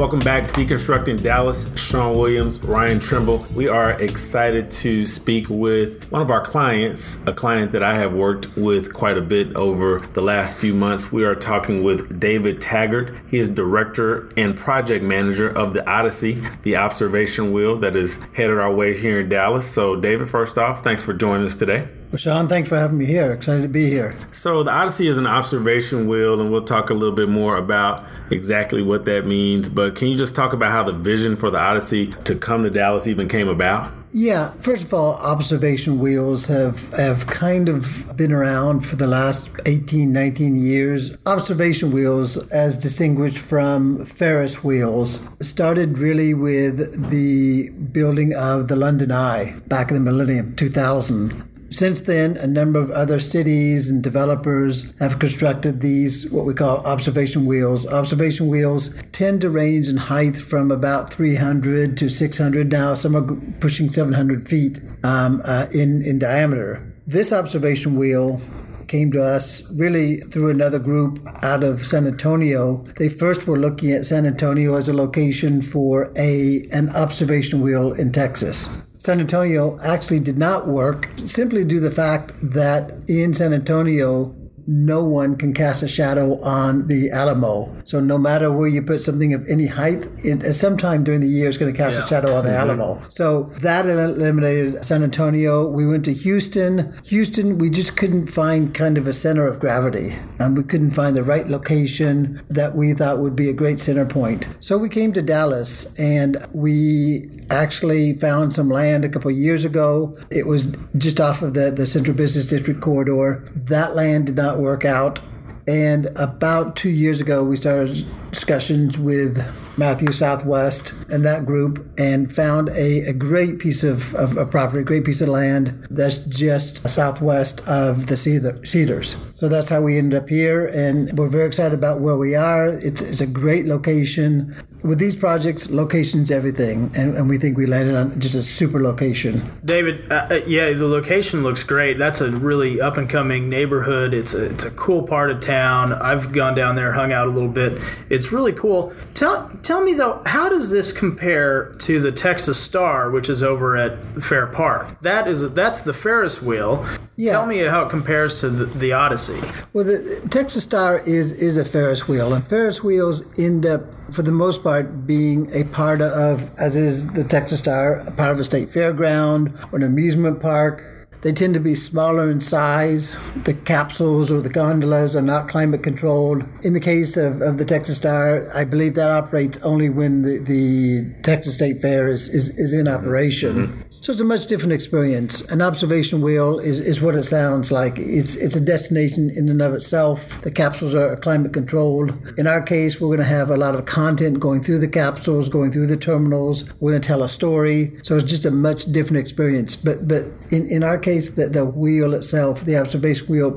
Welcome 0.00 0.20
back 0.20 0.46
to 0.46 0.52
Deconstructing 0.54 1.22
Dallas. 1.22 1.76
Shawn 1.78 2.16
Williams, 2.16 2.58
Ryan 2.60 3.00
Trimble. 3.00 3.44
We 3.54 3.68
are 3.68 3.90
excited 4.00 4.70
to 4.70 5.04
speak 5.04 5.50
with 5.50 6.10
one 6.10 6.22
of 6.22 6.30
our 6.30 6.42
clients, 6.42 7.22
a 7.26 7.34
client 7.34 7.72
that 7.72 7.82
I 7.82 7.98
have 7.98 8.14
worked 8.14 8.56
with 8.56 8.94
quite 8.94 9.18
a 9.18 9.20
bit 9.20 9.54
over 9.54 9.98
the 10.14 10.22
last 10.22 10.56
few 10.56 10.72
months. 10.72 11.12
We 11.12 11.24
are 11.24 11.34
talking 11.34 11.84
with 11.84 12.18
David 12.18 12.62
Taggart. 12.62 13.14
He 13.28 13.36
is 13.36 13.50
director 13.50 14.32
and 14.38 14.56
project 14.56 15.04
manager 15.04 15.50
of 15.50 15.74
the 15.74 15.86
Odyssey, 15.86 16.42
the 16.62 16.76
observation 16.76 17.52
wheel 17.52 17.76
that 17.80 17.94
is 17.94 18.24
headed 18.32 18.58
our 18.58 18.72
way 18.72 18.98
here 18.98 19.20
in 19.20 19.28
Dallas. 19.28 19.70
So, 19.70 19.96
David, 19.96 20.30
first 20.30 20.56
off, 20.56 20.82
thanks 20.82 21.02
for 21.02 21.12
joining 21.12 21.44
us 21.44 21.56
today. 21.56 21.88
Well, 22.10 22.18
Shawn, 22.18 22.48
thanks 22.48 22.68
for 22.68 22.76
having 22.76 22.98
me 22.98 23.06
here. 23.06 23.32
Excited 23.32 23.62
to 23.62 23.68
be 23.68 23.86
here. 23.86 24.18
So, 24.32 24.64
the 24.64 24.72
Odyssey 24.72 25.06
is 25.06 25.16
an 25.16 25.28
observation 25.28 26.08
wheel, 26.08 26.40
and 26.40 26.50
we'll 26.50 26.64
talk 26.64 26.90
a 26.90 26.94
little 26.94 27.14
bit 27.14 27.28
more 27.28 27.56
about 27.56 28.04
exactly 28.32 28.82
what 28.82 29.04
that 29.04 29.26
means. 29.26 29.68
But 29.68 29.94
can 29.94 30.08
you 30.08 30.16
just 30.16 30.34
talk 30.34 30.52
about 30.52 30.72
how 30.72 30.82
the 30.82 30.92
vision 30.92 31.36
for 31.36 31.52
the 31.52 31.60
Odyssey 31.60 32.08
to 32.24 32.34
come 32.34 32.64
to 32.64 32.70
Dallas 32.70 33.06
even 33.06 33.28
came 33.28 33.46
about? 33.46 33.92
Yeah, 34.12 34.50
first 34.54 34.82
of 34.82 34.92
all, 34.92 35.14
observation 35.18 36.00
wheels 36.00 36.46
have, 36.46 36.88
have 36.94 37.28
kind 37.28 37.68
of 37.68 38.16
been 38.16 38.32
around 38.32 38.80
for 38.80 38.96
the 38.96 39.06
last 39.06 39.48
18, 39.66 40.12
19 40.12 40.56
years. 40.56 41.16
Observation 41.26 41.92
wheels, 41.92 42.36
as 42.50 42.76
distinguished 42.76 43.38
from 43.38 44.04
Ferris 44.04 44.64
wheels, 44.64 45.30
started 45.40 46.00
really 46.00 46.34
with 46.34 47.10
the 47.10 47.70
building 47.70 48.34
of 48.34 48.66
the 48.66 48.74
London 48.74 49.12
Eye 49.12 49.54
back 49.68 49.90
in 49.90 49.94
the 49.94 50.00
millennium, 50.00 50.56
2000 50.56 51.49
Since 51.70 52.00
then, 52.02 52.36
a 52.36 52.48
number 52.48 52.80
of 52.80 52.90
other 52.90 53.20
cities 53.20 53.88
and 53.88 54.02
developers 54.02 54.92
have 54.98 55.20
constructed 55.20 55.80
these, 55.80 56.30
what 56.30 56.44
we 56.44 56.52
call 56.52 56.84
observation 56.84 57.46
wheels. 57.46 57.86
Observation 57.86 58.48
wheels 58.48 59.00
tend 59.12 59.40
to 59.42 59.50
range 59.50 59.88
in 59.88 59.96
height 59.96 60.36
from 60.36 60.72
about 60.72 61.12
300 61.12 61.96
to 61.96 62.08
600. 62.08 62.72
Now, 62.72 62.94
some 62.94 63.14
are 63.14 63.36
pushing 63.60 63.88
700 63.88 64.48
feet 64.48 64.80
um, 65.04 65.42
uh, 65.44 65.66
in, 65.72 66.02
in 66.02 66.18
diameter. 66.18 66.92
This 67.06 67.32
observation 67.32 67.96
wheel 67.96 68.40
came 68.88 69.12
to 69.12 69.22
us 69.22 69.72
really 69.78 70.16
through 70.16 70.50
another 70.50 70.80
group 70.80 71.24
out 71.44 71.62
of 71.62 71.86
San 71.86 72.08
Antonio. 72.08 72.78
They 72.98 73.08
first 73.08 73.46
were 73.46 73.56
looking 73.56 73.92
at 73.92 74.04
San 74.04 74.26
Antonio 74.26 74.74
as 74.74 74.88
a 74.88 74.92
location 74.92 75.62
for 75.62 76.12
a 76.16 76.66
an 76.72 76.88
observation 76.96 77.60
wheel 77.60 77.92
in 77.92 78.10
Texas. 78.10 78.89
San 79.00 79.18
Antonio 79.18 79.80
actually 79.80 80.20
did 80.20 80.36
not 80.36 80.68
work 80.68 81.08
simply 81.24 81.64
due 81.64 81.76
to 81.76 81.80
the 81.80 81.90
fact 81.90 82.34
that 82.42 83.08
in 83.08 83.32
San 83.32 83.54
Antonio, 83.54 84.34
no 84.66 85.04
one 85.04 85.36
can 85.36 85.52
cast 85.52 85.82
a 85.82 85.88
shadow 85.88 86.40
on 86.42 86.86
the 86.86 87.10
Alamo. 87.10 87.74
So 87.84 88.00
no 88.00 88.18
matter 88.18 88.50
where 88.52 88.68
you 88.68 88.82
put 88.82 89.02
something 89.02 89.34
of 89.34 89.46
any 89.48 89.66
height, 89.66 90.06
it, 90.18 90.42
at 90.42 90.54
some 90.54 90.76
time 90.76 91.04
during 91.04 91.20
the 91.20 91.28
year, 91.28 91.48
it's 91.48 91.58
going 91.58 91.72
to 91.72 91.76
cast 91.76 91.96
yeah. 91.96 92.04
a 92.04 92.08
shadow 92.08 92.34
on 92.34 92.44
the 92.44 92.50
mm-hmm. 92.50 92.60
Alamo. 92.60 93.02
So 93.08 93.44
that 93.60 93.86
eliminated 93.86 94.84
San 94.84 95.02
Antonio. 95.02 95.68
We 95.68 95.86
went 95.86 96.04
to 96.06 96.12
Houston. 96.12 96.94
Houston, 97.04 97.58
we 97.58 97.70
just 97.70 97.96
couldn't 97.96 98.26
find 98.26 98.74
kind 98.74 98.98
of 98.98 99.06
a 99.06 99.12
center 99.12 99.46
of 99.46 99.60
gravity, 99.60 100.16
and 100.38 100.56
we 100.56 100.64
couldn't 100.64 100.92
find 100.92 101.16
the 101.16 101.24
right 101.24 101.48
location 101.48 102.40
that 102.48 102.74
we 102.74 102.92
thought 102.92 103.18
would 103.18 103.36
be 103.36 103.48
a 103.48 103.54
great 103.54 103.80
center 103.80 104.06
point. 104.06 104.46
So 104.60 104.78
we 104.78 104.88
came 104.88 105.12
to 105.12 105.22
Dallas, 105.22 105.98
and 105.98 106.46
we 106.52 107.28
actually 107.50 108.14
found 108.14 108.54
some 108.54 108.68
land 108.68 109.04
a 109.04 109.08
couple 109.08 109.30
years 109.30 109.64
ago. 109.64 110.16
It 110.30 110.46
was 110.46 110.76
just 110.96 111.20
off 111.20 111.42
of 111.42 111.54
the, 111.54 111.70
the 111.70 111.86
Central 111.86 112.16
Business 112.16 112.46
District 112.46 112.80
corridor. 112.80 113.44
That 113.54 113.94
land 113.94 114.26
did 114.26 114.36
not 114.36 114.49
work 114.58 114.84
out. 114.84 115.20
And 115.66 116.06
about 116.16 116.74
two 116.74 116.90
years 116.90 117.20
ago, 117.20 117.44
we 117.44 117.56
started 117.56 118.04
discussions 118.30 118.98
with 118.98 119.38
Matthews 119.78 120.18
Southwest 120.18 121.04
and 121.10 121.24
that 121.24 121.46
group 121.46 121.86
and 121.98 122.34
found 122.34 122.68
a, 122.70 123.02
a 123.02 123.12
great 123.12 123.58
piece 123.58 123.82
of, 123.84 124.14
of, 124.14 124.36
of, 124.36 124.50
property, 124.50 124.80
a 124.80 124.84
great 124.84 125.04
piece 125.04 125.20
of 125.20 125.28
land 125.28 125.86
that's 125.90 126.18
just 126.18 126.88
southwest 126.88 127.66
of 127.68 128.06
the 128.08 128.16
Cedar, 128.16 128.64
Cedars. 128.64 129.16
So 129.36 129.48
that's 129.48 129.68
how 129.68 129.80
we 129.80 129.96
ended 129.96 130.22
up 130.22 130.28
here, 130.28 130.66
and 130.66 131.16
we're 131.16 131.28
very 131.28 131.46
excited 131.46 131.78
about 131.78 132.00
where 132.00 132.16
we 132.16 132.34
are. 132.34 132.68
It's, 132.68 133.00
it's 133.00 133.20
a 133.20 133.26
great 133.26 133.66
location. 133.66 134.54
With 134.82 134.98
these 134.98 135.14
projects, 135.14 135.70
location's 135.70 136.30
everything, 136.30 136.90
and, 136.96 137.16
and 137.16 137.28
we 137.28 137.38
think 137.38 137.58
we 137.58 137.66
landed 137.66 137.94
on 137.94 138.18
just 138.18 138.34
a 138.34 138.42
super 138.42 138.80
location. 138.80 139.42
David, 139.64 140.10
uh, 140.10 140.26
uh 140.30 140.40
yeah, 140.46 140.72
the 140.72 140.86
location 140.86 141.42
looks 141.42 141.62
great. 141.64 141.98
That's 141.98 142.20
a 142.20 142.30
really 142.30 142.80
up 142.80 142.96
and 142.96 143.08
coming 143.08 143.48
neighborhood. 143.48 144.14
It's 144.14 144.34
a, 144.34 144.50
it's 144.50 144.64
a 144.64 144.70
cool 144.70 145.02
part 145.02 145.30
of 145.30 145.40
town. 145.40 145.92
I've 145.92 146.32
gone 146.32 146.54
down 146.54 146.76
there, 146.76 146.92
hung 146.92 147.12
out 147.12 147.28
a 147.28 147.30
little 147.30 147.48
bit. 147.48 147.82
It's 148.08 148.32
really 148.32 148.52
cool. 148.52 148.94
Tell 149.14 149.50
tell 149.62 149.84
me 149.84 149.94
though, 149.94 150.22
how 150.24 150.48
does 150.48 150.70
this 150.70 150.92
compare 150.92 151.72
to 151.80 152.00
the 152.00 152.12
Texas 152.12 152.58
Star, 152.58 153.10
which 153.10 153.28
is 153.28 153.42
over 153.42 153.76
at 153.76 153.98
Fair 154.22 154.46
Park? 154.46 155.00
That 155.02 155.28
is 155.28 155.52
that's 155.52 155.82
the 155.82 155.92
Ferris 155.92 156.40
wheel. 156.40 156.86
Yeah. 157.16 157.32
Tell 157.32 157.46
me 157.46 157.58
how 157.58 157.82
it 157.82 157.90
compares 157.90 158.40
to 158.40 158.48
the, 158.48 158.64
the 158.64 158.92
Odyssey. 158.92 159.46
Well, 159.74 159.84
the 159.84 160.26
Texas 160.30 160.64
Star 160.64 161.00
is 161.00 161.32
is 161.32 161.58
a 161.58 161.64
Ferris 161.64 162.08
wheel, 162.08 162.32
and 162.32 162.46
Ferris 162.46 162.82
wheels 162.82 163.38
end 163.38 163.66
up 163.66 163.82
for 164.12 164.22
the 164.22 164.32
most 164.32 164.62
part, 164.62 165.06
being 165.06 165.48
a 165.54 165.64
part 165.64 166.00
of, 166.02 166.50
as 166.58 166.76
is 166.76 167.12
the 167.12 167.24
Texas 167.24 167.60
Star, 167.60 167.96
a 168.00 168.12
part 168.12 168.30
of 168.30 168.40
a 168.40 168.44
state 168.44 168.68
fairground 168.68 169.72
or 169.72 169.76
an 169.76 169.82
amusement 169.82 170.40
park. 170.40 170.82
They 171.22 171.32
tend 171.32 171.52
to 171.52 171.60
be 171.60 171.74
smaller 171.74 172.30
in 172.30 172.40
size. 172.40 173.18
The 173.44 173.52
capsules 173.52 174.30
or 174.30 174.40
the 174.40 174.48
gondolas 174.48 175.14
are 175.14 175.22
not 175.22 175.48
climate 175.48 175.82
controlled. 175.82 176.44
In 176.64 176.72
the 176.72 176.80
case 176.80 177.16
of, 177.16 177.42
of 177.42 177.58
the 177.58 177.64
Texas 177.64 177.98
Star, 177.98 178.50
I 178.54 178.64
believe 178.64 178.94
that 178.94 179.10
operates 179.10 179.58
only 179.58 179.90
when 179.90 180.22
the, 180.22 180.38
the 180.38 181.14
Texas 181.22 181.54
State 181.54 181.82
Fair 181.82 182.08
is, 182.08 182.28
is, 182.30 182.58
is 182.58 182.72
in 182.72 182.88
operation. 182.88 183.66
Mm-hmm. 183.66 183.89
So 184.02 184.12
it's 184.12 184.20
a 184.20 184.24
much 184.24 184.46
different 184.46 184.72
experience. 184.72 185.42
An 185.50 185.60
observation 185.60 186.22
wheel 186.22 186.58
is, 186.58 186.80
is 186.80 187.02
what 187.02 187.14
it 187.14 187.24
sounds 187.24 187.70
like. 187.70 187.98
It's 187.98 188.34
it's 188.34 188.56
a 188.56 188.60
destination 188.60 189.28
in 189.28 189.50
and 189.50 189.60
of 189.60 189.74
itself. 189.74 190.40
The 190.40 190.50
capsules 190.50 190.94
are 190.94 191.16
climate 191.16 191.52
controlled. 191.52 192.16
In 192.38 192.46
our 192.46 192.62
case, 192.62 192.98
we're 192.98 193.08
going 193.08 193.18
to 193.18 193.24
have 193.24 193.50
a 193.50 193.58
lot 193.58 193.74
of 193.74 193.84
content 193.84 194.40
going 194.40 194.62
through 194.62 194.78
the 194.78 194.88
capsules, 194.88 195.50
going 195.50 195.70
through 195.70 195.86
the 195.86 195.98
terminals. 195.98 196.72
We're 196.80 196.92
going 196.92 197.02
to 197.02 197.06
tell 197.06 197.22
a 197.22 197.28
story. 197.28 197.92
So 198.02 198.16
it's 198.16 198.24
just 198.24 198.46
a 198.46 198.50
much 198.50 198.90
different 198.90 199.18
experience. 199.18 199.76
But 199.76 200.08
but 200.08 200.24
in, 200.50 200.66
in 200.70 200.82
our 200.82 200.96
case, 200.96 201.30
the, 201.30 201.48
the 201.48 201.66
wheel 201.66 202.14
itself, 202.14 202.62
the 202.62 202.78
observation 202.78 203.26
wheel, 203.26 203.50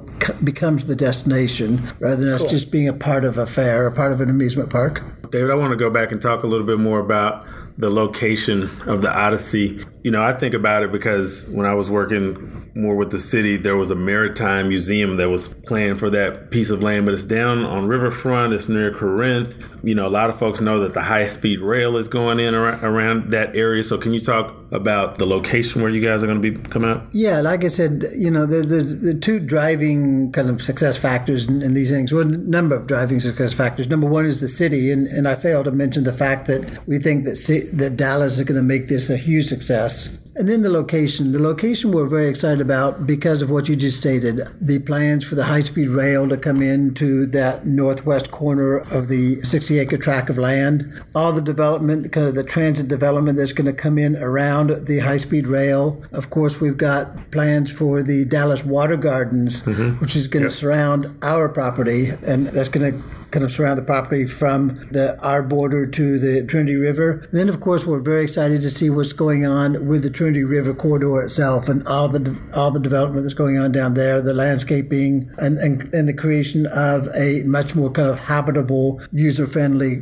becomes 0.44 0.88
the 0.88 0.96
destination 0.96 1.82
rather 2.00 2.18
than 2.18 2.38
cool. 2.38 2.46
us 2.46 2.52
just 2.52 2.70
being 2.70 2.90
a 2.90 2.94
part 2.94 3.24
of 3.24 3.38
a 3.38 3.48
fair, 3.48 3.88
a 3.88 3.92
part 3.94 4.12
of 4.12 4.20
an 4.20 4.30
amusement 4.30 4.70
park. 4.70 5.02
David, 5.32 5.52
I 5.52 5.56
want 5.56 5.72
to 5.72 5.78
go 5.78 5.90
back 5.90 6.12
and 6.12 6.22
talk 6.22 6.44
a 6.44 6.48
little 6.48 6.68
bit 6.68 6.80
more 6.80 7.00
about 7.00 7.48
the 7.78 7.90
location 7.90 8.70
of 8.88 9.02
the 9.02 9.12
Odyssey. 9.12 9.86
You 10.04 10.12
know, 10.12 10.22
I 10.22 10.34
think 10.34 10.54
about 10.54 10.84
it 10.84 10.92
because 10.92 11.48
when 11.50 11.66
I 11.66 11.74
was 11.74 11.90
working 11.90 12.70
more 12.76 12.96
with 12.96 13.12
the 13.12 13.20
city, 13.20 13.56
there 13.56 13.78
was 13.78 13.90
a 13.90 13.96
maritime 13.96 14.68
museum 14.68 15.16
that 15.18 15.30
was 15.30 15.48
planned 15.48 15.98
for 15.98 16.10
that 16.10 16.52
piece 16.52 16.70
of 16.70 16.84
land, 16.84 17.06
but 17.06 17.14
it's 17.14 17.24
down 17.24 17.60
on 17.64 17.88
riverfront. 17.88 18.54
It's 18.54 18.68
near 18.68 18.94
Corinth. 18.94 19.56
You 19.82 19.96
know, 19.96 20.08
a 20.08 20.10
lot 20.10 20.30
of 20.30 20.38
folks 20.38 20.60
know 20.60 20.80
that 20.82 20.94
the 20.94 21.04
high 21.04 21.26
speed 21.26 21.60
rail 21.60 21.96
is 21.98 22.10
going 22.10 22.40
in 22.40 22.54
around, 22.54 22.84
around 22.84 23.32
that 23.32 23.56
area. 23.56 23.84
So, 23.84 23.98
can 23.98 24.14
you 24.14 24.20
talk 24.20 24.54
about 24.72 25.20
the 25.20 25.26
location 25.26 25.82
where 25.82 25.92
you 25.92 26.02
guys 26.02 26.24
are 26.24 26.28
going 26.28 26.42
to 26.42 26.52
be 26.52 26.70
coming 26.70 26.90
out? 26.90 27.04
Yeah, 27.12 27.42
like 27.42 27.64
I 27.64 27.68
said, 27.68 28.06
you 28.16 28.32
know, 28.32 28.46
the 28.46 28.62
the, 28.62 28.84
the 28.84 29.14
two 29.14 29.40
driving 29.40 30.32
kind 30.32 30.50
of 30.50 30.62
success 30.62 30.98
factors 30.98 31.48
in, 31.48 31.62
in 31.62 31.74
these 31.74 31.92
things. 31.92 32.12
Well, 32.12 32.26
number 32.26 32.76
of 32.76 32.88
driving 32.88 33.20
success 33.20 33.54
factors. 33.54 33.88
Number 33.88 34.08
one 34.08 34.26
is 34.26 34.42
the 34.42 34.48
city, 34.48 34.92
and, 34.92 35.08
and 35.08 35.28
I 35.28 35.36
failed 35.36 35.66
to 35.66 35.72
mention 35.72 36.04
the 36.04 36.14
fact 36.14 36.48
that 36.48 36.86
we 36.88 36.98
think 37.00 37.26
that 37.26 37.34
that 37.74 37.96
Dallas 37.96 38.40
is 38.40 38.44
going 38.46 38.58
to 38.58 38.64
make 38.64 38.88
this 38.88 39.10
a 39.10 39.18
huge 39.18 39.46
success. 39.46 39.93
And 40.36 40.50
then 40.50 40.64
the 40.64 40.70
location. 40.70 41.32
The 41.32 41.40
location 41.40 41.92
we're 41.92 42.08
very 42.08 42.28
excited 42.28 42.60
about 42.60 43.06
because 43.06 43.44
of 43.44 43.52
what 43.52 43.70
you 43.70 43.76
just 43.76 43.98
stated. 43.98 44.42
The 44.60 44.80
plans 44.80 45.24
for 45.24 45.36
the 45.36 45.44
high 45.44 45.60
speed 45.60 45.90
rail 45.90 46.28
to 46.28 46.38
come 46.38 46.62
into 46.62 47.28
that 47.28 47.68
northwest 47.68 48.32
corner 48.32 48.78
of 48.78 49.10
the 49.10 49.44
60 49.44 49.78
acre 49.78 49.98
tract 49.98 50.32
of 50.32 50.38
land. 50.40 50.92
All 51.14 51.32
the 51.32 51.42
development, 51.42 52.12
kind 52.12 52.28
of 52.28 52.34
the 52.34 52.44
transit 52.44 52.88
development 52.88 53.38
that's 53.38 53.52
going 53.52 53.68
to 53.68 53.74
come 53.74 54.00
in 54.00 54.16
around 54.16 54.88
the 54.88 55.00
high 55.00 55.18
speed 55.18 55.46
rail. 55.46 56.02
Of 56.12 56.32
course, 56.32 56.60
we've 56.60 56.78
got 56.78 57.30
plans 57.30 57.70
for 57.70 58.02
the 58.02 58.26
Dallas 58.26 58.66
Water 58.66 58.98
Gardens, 58.98 59.62
mm-hmm. 59.62 60.00
which 60.00 60.16
is 60.16 60.28
going 60.28 60.44
to 60.44 60.50
yep. 60.50 60.54
surround 60.54 61.16
our 61.24 61.48
property, 61.48 62.10
and 62.26 62.48
that's 62.48 62.70
going 62.70 62.92
to 62.92 63.04
kind 63.34 63.44
of 63.44 63.52
surround 63.52 63.80
the 63.80 63.84
property 63.84 64.28
from 64.28 64.88
the 64.92 65.20
our 65.22 65.42
border 65.42 65.88
to 65.88 66.20
the 66.20 66.46
Trinity 66.46 66.76
River. 66.76 67.14
And 67.14 67.32
then, 67.32 67.50
of 67.50 67.60
course, 67.60 67.86
we're 67.86 68.00
very 68.00 68.24
excited 68.24 68.62
to 68.62 68.70
see 68.70 68.92
what's 68.92 69.12
going 69.12 69.44
on 69.46 69.88
with 69.88 70.04
the 70.04 70.12
Trinity 70.12 70.44
River 70.44 70.74
corridor 70.74 71.24
itself 71.24 71.68
and 71.68 71.86
all 71.88 72.08
the 72.08 72.40
all 72.56 72.70
the 72.70 72.80
development 72.80 73.24
that's 73.24 73.34
going 73.34 73.58
on 73.58 73.72
down 73.72 73.96
there, 73.96 74.22
the 74.22 74.36
landscaping 74.36 75.32
and, 75.40 75.58
and, 75.58 75.92
and 75.94 76.08
the 76.08 76.14
creation 76.14 76.68
of 76.68 77.08
a 77.16 77.42
much 77.44 77.74
more 77.74 77.90
kind 77.90 78.08
of 78.08 78.20
habitable, 78.20 79.02
user 79.12 79.48
friendly 79.48 80.02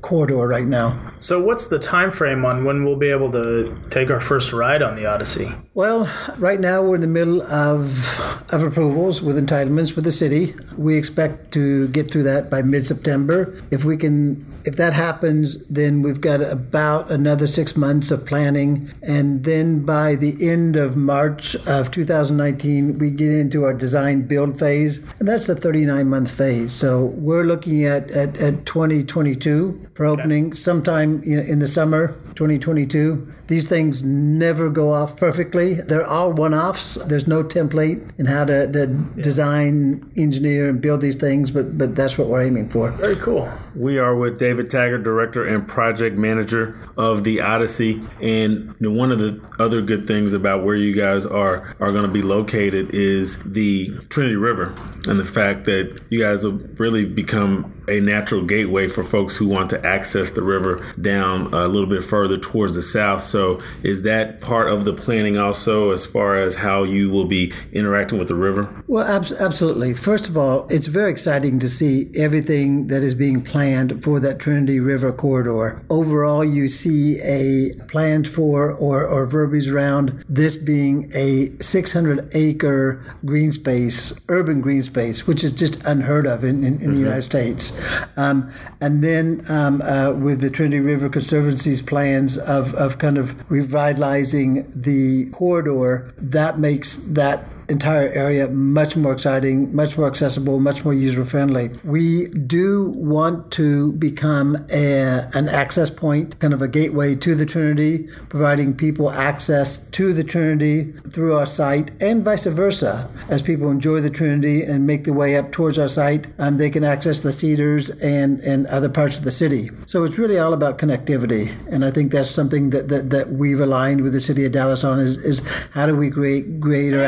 corridor 0.00 0.48
right 0.48 0.66
now. 0.66 0.98
So, 1.18 1.42
what's 1.44 1.66
the 1.66 1.78
time 1.78 2.10
frame 2.10 2.44
on 2.46 2.64
when 2.64 2.84
we'll 2.84 2.96
be 2.96 3.10
able 3.10 3.30
to 3.32 3.78
take 3.90 4.10
our 4.10 4.20
first 4.20 4.52
ride 4.52 4.80
on 4.80 4.96
the 4.96 5.04
Odyssey? 5.04 5.48
Well, 5.74 6.12
right 6.36 6.60
now 6.60 6.82
we're 6.82 6.96
in 6.96 7.00
the 7.00 7.06
middle 7.06 7.40
of 7.40 8.20
of 8.52 8.62
approvals 8.62 9.22
with 9.22 9.38
entitlements 9.38 9.96
with 9.96 10.04
the 10.04 10.12
city. 10.12 10.54
We 10.76 10.98
expect 10.98 11.50
to 11.52 11.88
get 11.88 12.10
through 12.10 12.24
that 12.24 12.50
by 12.50 12.60
mid 12.60 12.84
September. 12.84 13.58
If 13.70 13.82
we 13.82 13.96
can 13.96 14.44
if 14.64 14.76
that 14.76 14.92
happens, 14.92 15.66
then 15.68 16.02
we've 16.02 16.20
got 16.20 16.40
about 16.40 17.10
another 17.10 17.46
six 17.46 17.76
months 17.76 18.10
of 18.10 18.26
planning. 18.26 18.92
And 19.02 19.44
then 19.44 19.84
by 19.84 20.14
the 20.14 20.48
end 20.48 20.76
of 20.76 20.96
March 20.96 21.56
of 21.66 21.90
2019, 21.90 22.98
we 22.98 23.10
get 23.10 23.32
into 23.32 23.64
our 23.64 23.74
design 23.74 24.22
build 24.22 24.58
phase. 24.58 24.98
And 25.18 25.28
that's 25.28 25.48
a 25.48 25.54
39 25.54 26.06
month 26.08 26.30
phase. 26.30 26.74
So 26.74 27.06
we're 27.06 27.44
looking 27.44 27.84
at, 27.84 28.10
at, 28.10 28.40
at 28.40 28.66
2022 28.66 29.90
for 29.94 30.06
opening 30.06 30.48
okay. 30.48 30.54
sometime 30.54 31.22
in 31.22 31.58
the 31.58 31.68
summer 31.68 32.08
2022. 32.34 33.32
These 33.48 33.68
things 33.68 34.02
never 34.02 34.70
go 34.70 34.92
off 34.92 35.16
perfectly. 35.16 35.74
They're 35.74 36.06
all 36.06 36.32
one 36.32 36.54
offs. 36.54 36.94
There's 36.94 37.26
no 37.26 37.44
template 37.44 38.18
in 38.18 38.26
how 38.26 38.46
to, 38.46 38.70
to 38.72 38.86
yeah. 38.86 39.22
design, 39.22 40.10
engineer, 40.16 40.70
and 40.70 40.80
build 40.80 41.02
these 41.02 41.16
things, 41.16 41.50
but, 41.50 41.76
but 41.76 41.94
that's 41.94 42.16
what 42.16 42.28
we're 42.28 42.40
aiming 42.40 42.70
for. 42.70 42.90
Very 42.92 43.16
cool. 43.16 43.52
We 43.74 43.98
are 43.98 44.14
with 44.16 44.38
David 44.38 44.70
Taggart, 44.70 45.02
Director 45.02 45.46
and 45.46 45.68
Project 45.68 46.16
Manager 46.16 46.74
of 46.96 47.24
the 47.24 47.42
Odyssey. 47.42 48.02
And 48.22 48.74
one 48.80 49.12
of 49.12 49.18
the 49.18 49.40
other 49.58 49.82
good 49.82 50.06
things 50.06 50.32
about 50.32 50.64
where 50.64 50.76
you 50.76 50.94
guys 50.94 51.26
are 51.26 51.76
are 51.80 51.92
going 51.92 52.06
to 52.06 52.12
be 52.12 52.22
located 52.22 52.94
is 52.94 53.42
the 53.52 53.90
Trinity 54.08 54.36
River 54.36 54.74
and 55.06 55.20
the 55.20 55.24
fact 55.24 55.64
that 55.66 56.00
you 56.08 56.20
guys 56.20 56.42
have 56.44 56.80
really 56.80 57.04
become 57.04 57.81
a 57.88 58.00
natural 58.00 58.44
gateway 58.44 58.88
for 58.88 59.04
folks 59.04 59.36
who 59.36 59.48
want 59.48 59.70
to 59.70 59.86
access 59.86 60.30
the 60.30 60.42
river 60.42 60.84
down 61.00 61.52
a 61.52 61.66
little 61.68 61.88
bit 61.88 62.04
further 62.04 62.36
towards 62.36 62.74
the 62.74 62.82
south. 62.82 63.22
So, 63.22 63.60
is 63.82 64.02
that 64.02 64.40
part 64.40 64.68
of 64.68 64.84
the 64.84 64.92
planning 64.92 65.36
also 65.36 65.90
as 65.90 66.06
far 66.06 66.36
as 66.36 66.56
how 66.56 66.84
you 66.84 67.10
will 67.10 67.24
be 67.24 67.52
interacting 67.72 68.18
with 68.18 68.28
the 68.28 68.34
river? 68.34 68.82
Well, 68.86 69.04
ab- 69.04 69.36
absolutely. 69.38 69.94
First 69.94 70.28
of 70.28 70.36
all, 70.36 70.66
it's 70.68 70.86
very 70.86 71.10
exciting 71.10 71.58
to 71.60 71.68
see 71.68 72.10
everything 72.14 72.88
that 72.88 73.02
is 73.02 73.14
being 73.14 73.42
planned 73.42 74.02
for 74.02 74.20
that 74.20 74.38
Trinity 74.38 74.80
River 74.80 75.12
corridor. 75.12 75.82
Overall, 75.90 76.44
you 76.44 76.68
see 76.68 77.20
a 77.20 77.74
planned 77.88 78.28
for 78.28 78.72
or, 78.72 79.04
or 79.06 79.26
verbiage 79.26 79.68
around 79.68 80.24
this 80.28 80.56
being 80.56 81.10
a 81.14 81.50
600 81.60 82.34
acre 82.34 83.02
green 83.24 83.52
space, 83.52 84.20
urban 84.28 84.60
green 84.60 84.82
space, 84.82 85.26
which 85.26 85.42
is 85.44 85.52
just 85.52 85.82
unheard 85.84 86.26
of 86.26 86.44
in, 86.44 86.64
in, 86.64 86.64
in 86.64 86.78
mm-hmm. 86.78 86.92
the 86.92 86.98
United 86.98 87.22
States. 87.22 87.72
Um, 88.16 88.52
and 88.80 89.02
then 89.02 89.42
um, 89.48 89.82
uh, 89.82 90.12
with 90.12 90.40
the 90.40 90.50
Trinity 90.50 90.80
River 90.80 91.08
Conservancy's 91.08 91.82
plans 91.82 92.38
of, 92.38 92.74
of 92.74 92.98
kind 92.98 93.18
of 93.18 93.50
revitalizing 93.50 94.70
the 94.74 95.30
corridor, 95.30 96.12
that 96.16 96.58
makes 96.58 96.96
that 96.96 97.44
entire 97.72 98.08
area 98.10 98.46
much 98.48 98.96
more 98.96 99.12
exciting, 99.12 99.74
much 99.74 99.98
more 99.98 100.06
accessible, 100.06 100.60
much 100.60 100.84
more 100.84 100.94
user 100.94 101.24
friendly. 101.24 101.70
We 101.84 102.28
do 102.28 102.90
want 102.96 103.50
to 103.52 103.92
become 103.94 104.56
a, 104.70 105.28
an 105.34 105.48
access 105.48 105.90
point, 105.90 106.38
kind 106.38 106.54
of 106.54 106.62
a 106.62 106.68
gateway 106.68 107.16
to 107.16 107.34
the 107.34 107.46
Trinity, 107.46 108.08
providing 108.28 108.76
people 108.76 109.10
access 109.10 109.88
to 109.90 110.12
the 110.12 110.22
Trinity 110.22 110.92
through 111.10 111.34
our 111.34 111.46
site 111.46 111.90
and 112.00 112.24
vice 112.24 112.46
versa. 112.46 113.10
As 113.28 113.42
people 113.42 113.70
enjoy 113.70 114.00
the 114.00 114.10
Trinity 114.10 114.62
and 114.62 114.86
make 114.86 115.04
their 115.04 115.14
way 115.14 115.36
up 115.36 115.52
towards 115.52 115.78
our 115.78 115.88
site, 115.88 116.26
um, 116.38 116.58
they 116.58 116.70
can 116.70 116.84
access 116.84 117.20
the 117.20 117.32
Cedars 117.32 117.90
and, 118.02 118.40
and 118.40 118.66
other 118.66 118.88
parts 118.88 119.18
of 119.18 119.24
the 119.24 119.32
city. 119.32 119.70
So 119.86 120.04
it's 120.04 120.18
really 120.18 120.38
all 120.38 120.52
about 120.52 120.78
connectivity. 120.78 121.54
And 121.70 121.84
I 121.84 121.90
think 121.90 122.12
that's 122.12 122.30
something 122.30 122.70
that, 122.70 122.88
that, 122.88 123.10
that 123.10 123.30
we've 123.30 123.60
aligned 123.60 124.02
with 124.02 124.12
the 124.12 124.20
city 124.20 124.44
of 124.44 124.52
Dallas 124.52 124.84
on 124.84 125.00
is, 125.00 125.16
is 125.16 125.42
how 125.72 125.86
do 125.86 125.96
we 125.96 126.10
create 126.10 126.60
greater 126.60 127.02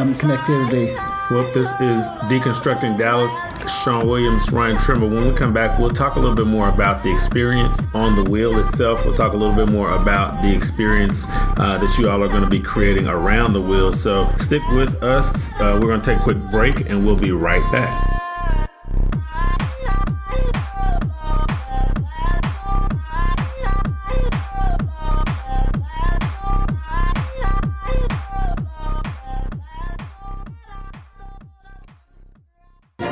um, 0.00 0.14
connectivity. 0.14 0.96
Well, 1.30 1.52
this 1.52 1.68
is 1.80 2.08
Deconstructing 2.28 2.98
Dallas. 2.98 3.32
Shawn 3.70 4.08
Williams, 4.08 4.50
Ryan 4.50 4.78
Trimble. 4.78 5.08
When 5.08 5.28
we 5.28 5.34
come 5.34 5.52
back, 5.52 5.78
we'll 5.78 5.90
talk 5.90 6.16
a 6.16 6.18
little 6.18 6.34
bit 6.34 6.46
more 6.46 6.68
about 6.68 7.02
the 7.04 7.12
experience 7.12 7.80
on 7.94 8.16
the 8.16 8.28
wheel 8.28 8.58
itself. 8.58 9.04
We'll 9.04 9.14
talk 9.14 9.34
a 9.34 9.36
little 9.36 9.54
bit 9.54 9.72
more 9.72 9.92
about 9.92 10.42
the 10.42 10.54
experience 10.54 11.26
uh, 11.28 11.78
that 11.80 11.96
you 11.98 12.10
all 12.10 12.22
are 12.22 12.28
going 12.28 12.42
to 12.42 12.50
be 12.50 12.60
creating 12.60 13.06
around 13.06 13.52
the 13.52 13.60
wheel. 13.60 13.92
So 13.92 14.28
stick 14.38 14.62
with 14.72 15.02
us. 15.02 15.52
Uh, 15.60 15.78
we're 15.80 15.88
going 15.88 16.00
to 16.00 16.10
take 16.10 16.18
a 16.18 16.22
quick 16.22 16.38
break 16.50 16.88
and 16.90 17.06
we'll 17.06 17.16
be 17.16 17.30
right 17.30 17.62
back. 17.70 18.19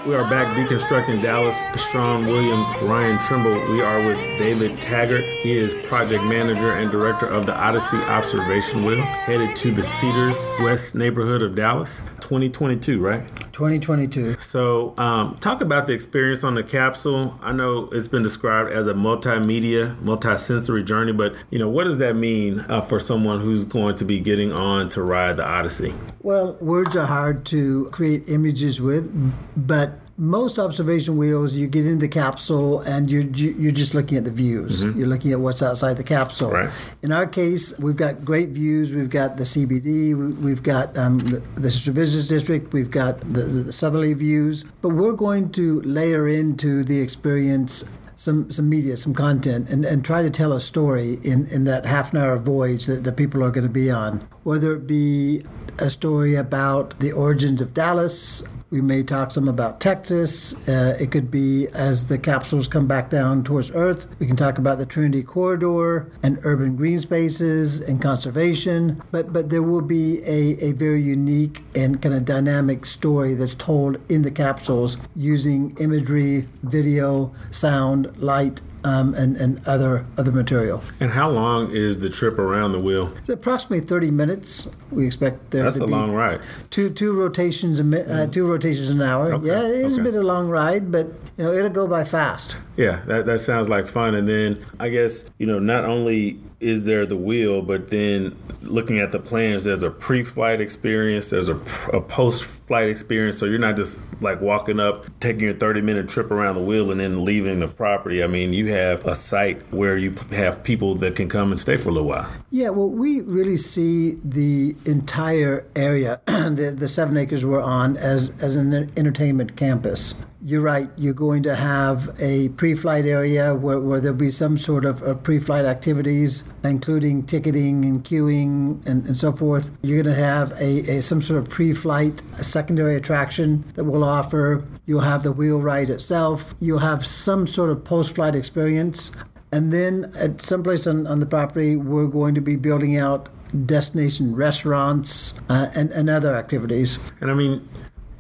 We 0.10 0.16
are 0.16 0.28
back 0.28 0.58
deconstructing 0.58 1.22
Dallas. 1.22 1.56
Shawn 1.92 2.26
Williams, 2.26 2.68
Ryan 2.82 3.20
Trimble. 3.20 3.72
We 3.72 3.84
are 3.84 4.04
with 4.08 4.18
David 4.40 4.82
Taggart. 4.82 5.24
He 5.24 5.56
is 5.56 5.76
project 5.88 6.24
manager 6.24 6.72
and 6.72 6.90
director 6.90 7.28
of 7.28 7.46
the 7.46 7.56
Odyssey 7.56 7.98
Observation 7.98 8.86
Wheel, 8.86 9.04
headed 9.04 9.56
to 9.58 9.72
the 9.72 9.84
Cedars 9.84 10.44
West 10.62 10.96
neighborhood 10.96 11.44
of 11.44 11.54
Dallas. 11.54 12.02
2022, 12.22 13.00
right? 13.00 13.28
2022. 13.54 14.40
So, 14.40 14.94
um, 14.98 15.36
talk 15.40 15.62
about 15.62 15.88
the 15.88 15.94
experience 15.94 16.44
on 16.44 16.54
the 16.54 16.64
capsule. 16.64 17.38
I 17.42 17.52
know 17.52 17.90
it's 17.92 18.08
been 18.08 18.22
described 18.22 18.72
as 18.72 18.88
a 18.88 18.94
multimedia, 18.94 20.00
multi-sensory 20.02 20.84
journey, 20.84 21.12
but 21.12 21.34
you 21.50 21.58
know, 21.60 21.68
what 21.68 21.86
does 21.86 21.98
that 21.98 22.16
mean 22.16 22.60
uh, 22.62 22.82
for 22.82 23.00
someone 23.00 23.40
who's 23.40 23.66
going 23.66 23.96
to 23.96 24.06
be 24.06 24.20
getting 24.20 24.54
on 24.54 24.90
to 24.90 25.02
ride 25.02 25.38
the 25.38 25.46
Odyssey? 25.46 25.94
Well, 26.22 26.54
words 26.62 26.96
are 26.96 27.08
hard 27.08 27.46
to 27.48 27.90
create 27.92 28.30
images 28.30 28.80
with, 28.80 29.12
but 29.58 29.99
most 30.20 30.60
observation 30.60 31.16
wheels, 31.16 31.56
you 31.56 31.66
get 31.66 31.86
in 31.86 32.00
the 32.00 32.08
capsule 32.08 32.82
and 32.82 33.10
you're 33.10 33.24
you're 33.24 33.72
just 33.72 33.94
looking 33.94 34.18
at 34.18 34.26
the 34.26 34.32
views. 34.32 34.84
Mm-hmm. 34.84 35.00
You're 35.00 35.08
looking 35.08 35.32
at 35.32 35.40
what's 35.40 35.64
outside 35.64 35.94
the 35.94 36.04
capsule. 36.04 36.52
Right. 36.52 36.70
In 37.02 37.14
our 37.14 37.26
case, 37.26 37.78
we've 37.80 37.96
got 37.96 38.26
great 38.26 38.50
views. 38.50 38.94
We've 38.94 39.10
got 39.10 39.38
the 39.38 39.44
CBD. 39.44 40.14
We've 40.42 40.62
got 40.62 40.96
um, 40.98 41.20
the, 41.20 41.40
the 41.56 41.92
Business 41.92 42.28
District. 42.28 42.74
We've 42.74 42.92
got 42.92 43.22
the, 43.22 43.44
the 43.44 43.74
southerly 43.74 44.14
views. 44.14 44.66
But 44.82 44.90
we're 44.90 45.14
going 45.14 45.52
to 45.54 45.82
layer 45.82 46.28
into 46.28 46.84
the 46.84 47.00
experience 47.00 47.98
some 48.18 48.52
some 48.52 48.70
media, 48.70 48.98
some 48.98 49.14
content, 49.14 49.70
and, 49.70 49.86
and 49.86 50.04
try 50.04 50.22
to 50.22 50.30
tell 50.30 50.52
a 50.52 50.60
story 50.60 51.20
in, 51.24 51.48
in 51.48 51.64
that 51.64 51.86
half 51.86 52.12
an 52.12 52.20
hour 52.20 52.38
voyage 52.38 52.86
that 52.88 53.06
the 53.06 53.14
people 53.14 53.42
are 53.42 53.52
going 53.52 53.66
to 53.66 53.72
be 53.72 53.90
on. 53.90 54.22
Whether 54.44 54.76
it 54.76 54.86
be 54.86 55.46
a 55.80 55.90
story 55.90 56.36
about 56.36 57.00
the 57.00 57.14
origins 57.14 57.62
of 57.62 57.74
Dallas, 57.74 58.44
we 58.72 58.82
may 58.82 59.02
talk 59.02 59.32
some 59.32 59.48
about 59.48 59.80
Texas. 59.80 60.68
Uh, 60.68 60.96
it 61.00 61.12
could 61.12 61.32
be 61.32 61.68
as 61.74 62.08
the 62.08 62.18
capsules 62.18 62.68
come 62.68 62.88
back 62.88 63.10
down 63.10 63.44
towards 63.44 63.72
Earth. 63.72 64.08
We 64.20 64.28
can 64.28 64.36
talk 64.36 64.58
about 64.58 64.78
the 64.78 64.86
Trinity 64.86 65.24
Corridor 65.24 66.12
and 66.22 66.38
urban 66.44 66.76
green 66.76 67.00
spaces 67.00 67.80
and 67.80 68.02
conservation. 68.02 69.02
But 69.12 69.34
but 69.34 69.50
there 69.50 69.64
will 69.64 69.82
be 69.82 70.20
a, 70.20 70.64
a 70.64 70.72
very 70.74 71.02
unique 71.02 71.64
and 71.76 72.02
kind 72.02 72.14
of 72.14 72.26
dynamic 72.26 72.86
story 72.86 73.34
that's 73.34 73.56
told 73.56 73.98
in 74.10 74.22
the 74.22 74.32
capsules 74.32 74.98
using 75.16 75.76
imagery, 75.80 76.48
video, 76.62 77.34
sound, 77.50 78.16
light, 78.22 78.62
um, 78.84 79.14
and, 79.14 79.36
and 79.38 79.60
other 79.68 80.06
other 80.18 80.32
material. 80.32 80.84
And 81.00 81.12
how 81.12 81.30
long 81.30 81.70
is 81.72 82.00
the 82.00 82.10
trip 82.10 82.38
around 82.40 82.72
the 82.72 82.80
wheel? 82.80 83.14
It's 83.20 83.30
approximately 83.30 83.86
30 83.86 84.12
minutes. 84.12 84.78
We 84.92 85.06
expect 85.06 85.52
there 85.52 85.64
That's 85.64 85.78
to 85.78 85.84
a 85.84 85.88
be 85.88 85.94
long 85.94 86.12
ride. 86.12 86.42
Two 86.70 86.90
two 86.90 87.14
rotations 87.14 87.80
a 87.80 87.84
mi- 87.84 88.02
uh, 88.02 88.28
two 88.28 88.48
rotations 88.48 88.90
an 88.90 89.02
hour. 89.02 89.34
Okay. 89.34 89.48
Yeah, 89.48 89.64
it 89.64 89.86
is 89.86 89.94
Okay. 89.94 90.02
a 90.02 90.04
bit 90.06 90.16
of 90.16 90.24
a 90.24 90.26
long 90.28 90.50
ride, 90.50 90.92
but 90.92 91.08
you 91.38 91.44
know 91.44 91.54
it'll 91.54 91.70
go 91.70 91.88
by 91.88 92.04
fast. 92.04 92.58
Yeah, 92.80 93.02
that, 93.08 93.26
that 93.26 93.42
sounds 93.42 93.68
like 93.68 93.88
fun. 93.88 94.16
And 94.16 94.26
then 94.26 94.66
I 94.80 94.88
guess, 94.88 95.30
you 95.38 95.46
know, 95.46 95.60
not 95.60 95.84
only 95.84 96.40
is 96.62 96.86
there 96.86 97.06
the 97.06 97.18
wheel, 97.18 97.62
but 97.62 97.90
then 97.90 98.38
looking 98.62 99.00
at 99.00 99.12
the 99.12 99.20
plans, 99.20 99.66
there's 99.66 99.84
a 99.84 99.90
pre 99.92 100.24
flight 100.24 100.62
experience, 100.62 101.30
there's 101.30 101.50
a, 101.50 101.60
a 101.92 102.00
post 102.00 102.46
flight 102.46 102.88
experience. 102.88 103.38
So 103.38 103.48
you're 103.48 103.60
not 103.60 103.76
just 103.76 104.00
like 104.22 104.40
walking 104.40 104.80
up, 104.80 105.08
taking 105.20 105.42
your 105.42 105.56
30 105.56 105.82
minute 105.82 106.08
trip 106.08 106.32
around 106.32 106.56
the 106.56 106.62
wheel 106.62 106.90
and 106.90 107.02
then 107.02 107.26
leaving 107.26 107.60
the 107.60 107.68
property. 107.68 108.24
I 108.24 108.28
mean, 108.28 108.54
you 108.54 108.68
have 108.68 109.06
a 109.06 109.14
site 109.14 109.74
where 109.74 109.98
you 109.98 110.16
have 110.32 110.64
people 110.64 110.96
that 110.96 111.18
can 111.18 111.28
come 111.28 111.52
and 111.52 111.60
stay 111.60 111.76
for 111.76 111.90
a 111.90 111.92
little 111.92 112.08
while. 112.08 112.30
Yeah, 112.50 112.70
well, 112.70 112.90
we 112.90 113.20
really 113.20 113.58
see 113.58 114.18
the 114.24 114.78
entire 114.86 115.68
area, 115.76 116.22
the, 116.28 116.74
the 116.74 116.88
seven 116.88 117.18
acres 117.18 117.44
we're 117.44 117.62
on, 117.62 117.98
as, 117.98 118.42
as 118.42 118.56
an 118.56 118.74
entertainment 118.96 119.58
campus. 119.58 120.26
You're 120.42 120.62
right. 120.62 120.90
You're 120.96 121.14
going 121.14 121.44
to 121.44 121.56
have 121.56 122.16
a 122.22 122.48
pre-flight 122.50 123.06
area 123.06 123.54
where, 123.54 123.78
where 123.78 124.00
there'll 124.00 124.16
be 124.16 124.32
some 124.32 124.58
sort 124.58 124.86
of 124.86 125.04
uh, 125.04 125.16
pre-flight 125.16 125.66
activities, 125.66 126.54
including 126.64 127.26
ticketing 127.26 127.84
and 127.84 128.06
queuing 128.06 128.86
and, 128.88 129.06
and 129.06 129.18
so 129.18 129.34
forth. 129.34 129.70
You're 129.82 130.02
going 130.02 130.16
to 130.16 130.22
have 130.22 130.54
a, 130.54 130.98
a 130.98 131.02
some 131.02 131.22
sort 131.22 131.40
of 131.40 131.50
pre-flight 131.50 132.22
secondary 132.32 132.96
attraction 132.96 133.66
that 133.74 133.84
we'll 133.84 134.06
offer. 134.06 134.64
You'll 134.86 135.02
have 135.02 135.24
the 135.24 135.34
wheel 135.34 135.60
ride 135.60 135.90
itself. 135.90 136.56
You'll 136.62 136.80
have 136.80 137.06
some 137.06 137.46
sort 137.46 137.70
of 137.70 137.84
post-flight 137.84 138.34
experience. 138.34 139.12
And 139.52 139.74
then 139.74 140.10
at 140.18 140.42
some 140.42 140.64
place 140.64 140.88
on, 140.88 141.06
on 141.06 141.20
the 141.20 141.26
property, 141.26 141.76
we're 141.76 142.08
going 142.08 142.34
to 142.36 142.42
be 142.42 142.56
building 142.56 142.96
out 142.96 143.28
destination 143.66 144.36
restaurants, 144.36 145.42
uh, 145.50 145.72
and, 145.76 145.92
and 145.92 146.10
other 146.10 146.36
activities. 146.36 147.00
And 147.20 147.32
I 147.32 147.34
mean, 147.34 147.68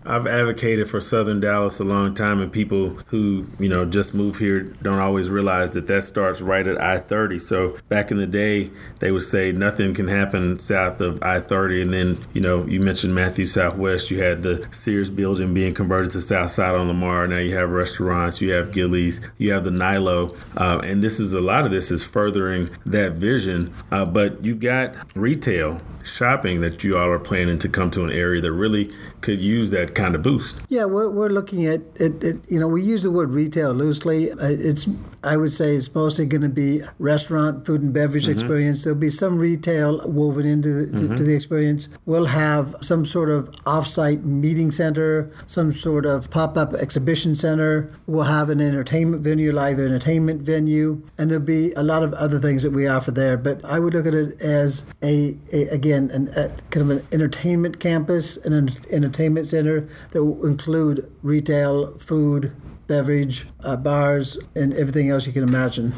I've 0.10 0.26
advocated 0.26 0.90
for 0.90 1.00
Southern 1.00 1.40
Dallas 1.40 1.80
a 1.80 1.84
long 1.84 2.16
time, 2.16 2.42
and 2.42 2.52
people 2.52 2.98
who 3.08 3.46
you 3.60 3.70
know 3.70 3.86
just 3.86 4.16
move 4.16 4.38
here 4.38 4.62
don't 4.62 4.98
always 4.98 5.30
realize 5.30 5.72
that 5.72 5.86
that 5.86 6.02
starts 6.02 6.42
right 6.42 6.66
at 6.66 6.82
I-30. 6.82 7.40
So 7.40 7.78
back 7.90 8.10
in 8.10 8.18
the 8.18 8.26
day, 8.26 8.72
they 9.00 9.12
would 9.12 9.22
say 9.22 9.52
nothing 9.52 9.94
can 9.94 10.08
happen 10.08 10.58
south 10.58 11.00
of 11.00 11.22
I-30, 11.22 11.84
and 11.84 11.94
then 11.94 12.26
you 12.34 12.42
know 12.42 12.66
you 12.66 12.80
mentioned 12.80 13.14
Matthews 13.14 13.54
Southwest. 13.54 14.10
You 14.10 14.24
had 14.24 14.42
the 14.42 14.68
Sears 14.72 15.12
building 15.12 15.54
being 15.54 15.76
converted 15.76 16.10
to 16.12 16.22
South 16.22 16.50
Side 16.50 16.74
on 16.74 16.88
Lamar. 16.88 17.28
Now 17.28 17.38
you 17.38 17.56
have 17.56 17.70
restaurants, 17.70 18.42
you 18.42 18.52
have 18.54 18.72
Gilley's, 18.72 19.22
you 19.38 19.54
have 19.54 19.64
the 19.64 19.70
NYLO, 19.70 20.36
uh, 20.58 20.80
and 20.84 21.04
this 21.04 21.20
is 21.20 21.34
a 21.34 21.42
lot 21.42 21.66
of 21.66 21.72
this 21.72 21.92
is 21.92 22.04
furthering 22.04 22.72
that 22.84 23.14
vision. 23.14 23.72
Uh, 23.92 24.06
but 24.06 24.44
you've 24.44 24.60
got 24.60 24.96
retail 25.16 25.80
shopping 26.04 26.62
that 26.62 26.84
you 26.84 26.98
all 26.98 27.10
are 27.10 27.20
planning 27.20 27.60
to 27.60 27.70
come 27.70 27.92
to 27.92 28.04
an 28.04 28.12
area 28.12 28.42
that 28.42 28.52
really 28.52 28.90
could 29.22 29.40
use 29.40 29.72
that 29.72 29.94
kind 30.00 30.16
of 30.16 30.22
boost. 30.22 30.62
Yeah, 30.70 30.86
we're, 30.86 31.10
we're 31.10 31.30
looking 31.30 31.66
at 31.66 31.82
it. 31.96 32.38
You 32.48 32.60
know, 32.60 32.68
we 32.68 32.82
use 32.82 33.04
the 33.04 33.12
word 33.12 33.30
retail 33.32 33.74
loosely. 33.74 34.32
Uh, 34.32 34.38
it's 34.42 34.88
I 35.24 35.38
would 35.38 35.54
say 35.54 35.76
it's 35.76 35.94
mostly 35.94 36.26
going 36.26 36.42
to 36.42 36.50
be 36.50 36.82
restaurant, 36.98 37.66
food 37.66 37.82
and 37.82 37.94
beverage 37.94 38.24
mm-hmm. 38.24 38.32
experience. 38.32 38.84
There'll 38.84 39.00
be 39.00 39.10
some 39.10 39.38
retail 39.38 40.08
woven 40.08 40.46
into 40.46 40.74
the, 40.74 40.98
mm-hmm. 40.98 41.16
to, 41.16 41.24
the 41.24 41.36
experience. 41.36 41.90
We'll 42.06 42.26
have 42.26 42.76
some 42.82 43.06
sort 43.06 43.30
of 43.30 43.50
offsite 43.66 44.24
meeting 44.24 44.72
center, 44.72 45.32
some 45.48 45.74
sort 45.74 46.06
of 46.06 46.30
pop-up 46.30 46.74
exhibition 46.74 47.36
center. 47.36 47.92
We'll 48.08 48.24
have 48.24 48.50
an 48.50 48.62
entertainment 48.62 49.24
venue, 49.24 49.52
live 49.52 49.80
entertainment 49.80 50.42
venue, 50.42 51.04
and 51.18 51.30
there'll 51.30 51.44
be 51.44 51.74
a 51.74 51.84
lot 51.84 52.04
of 52.04 52.14
other 52.14 52.40
things 52.40 52.64
that 52.64 52.72
we 52.72 52.88
offer 52.88 53.12
there. 53.12 53.38
But 53.38 53.64
I 53.66 53.80
would 53.80 53.94
look 53.94 54.06
at 54.06 54.14
it 54.14 54.40
as 54.42 54.86
a, 55.02 55.38
a 55.52 55.68
again 55.68 56.10
an, 56.12 56.30
a, 56.30 56.50
kind 56.72 56.90
of 56.90 56.98
an 56.98 57.06
entertainment 57.12 57.80
campus, 57.80 58.38
an 58.38 58.72
entertainment 58.90 59.48
center 59.48 59.88
that 60.12 60.24
will 60.24 60.46
include 60.46 61.12
retail, 61.22 61.98
food, 61.98 62.54
beverage, 62.90 63.46
uh, 63.64 63.78
bars, 63.78 64.38
and 64.56 64.74
everything 64.74 65.10
else 65.10 65.26
you 65.26 65.32
can 65.32 65.44
imagine. 65.44 65.94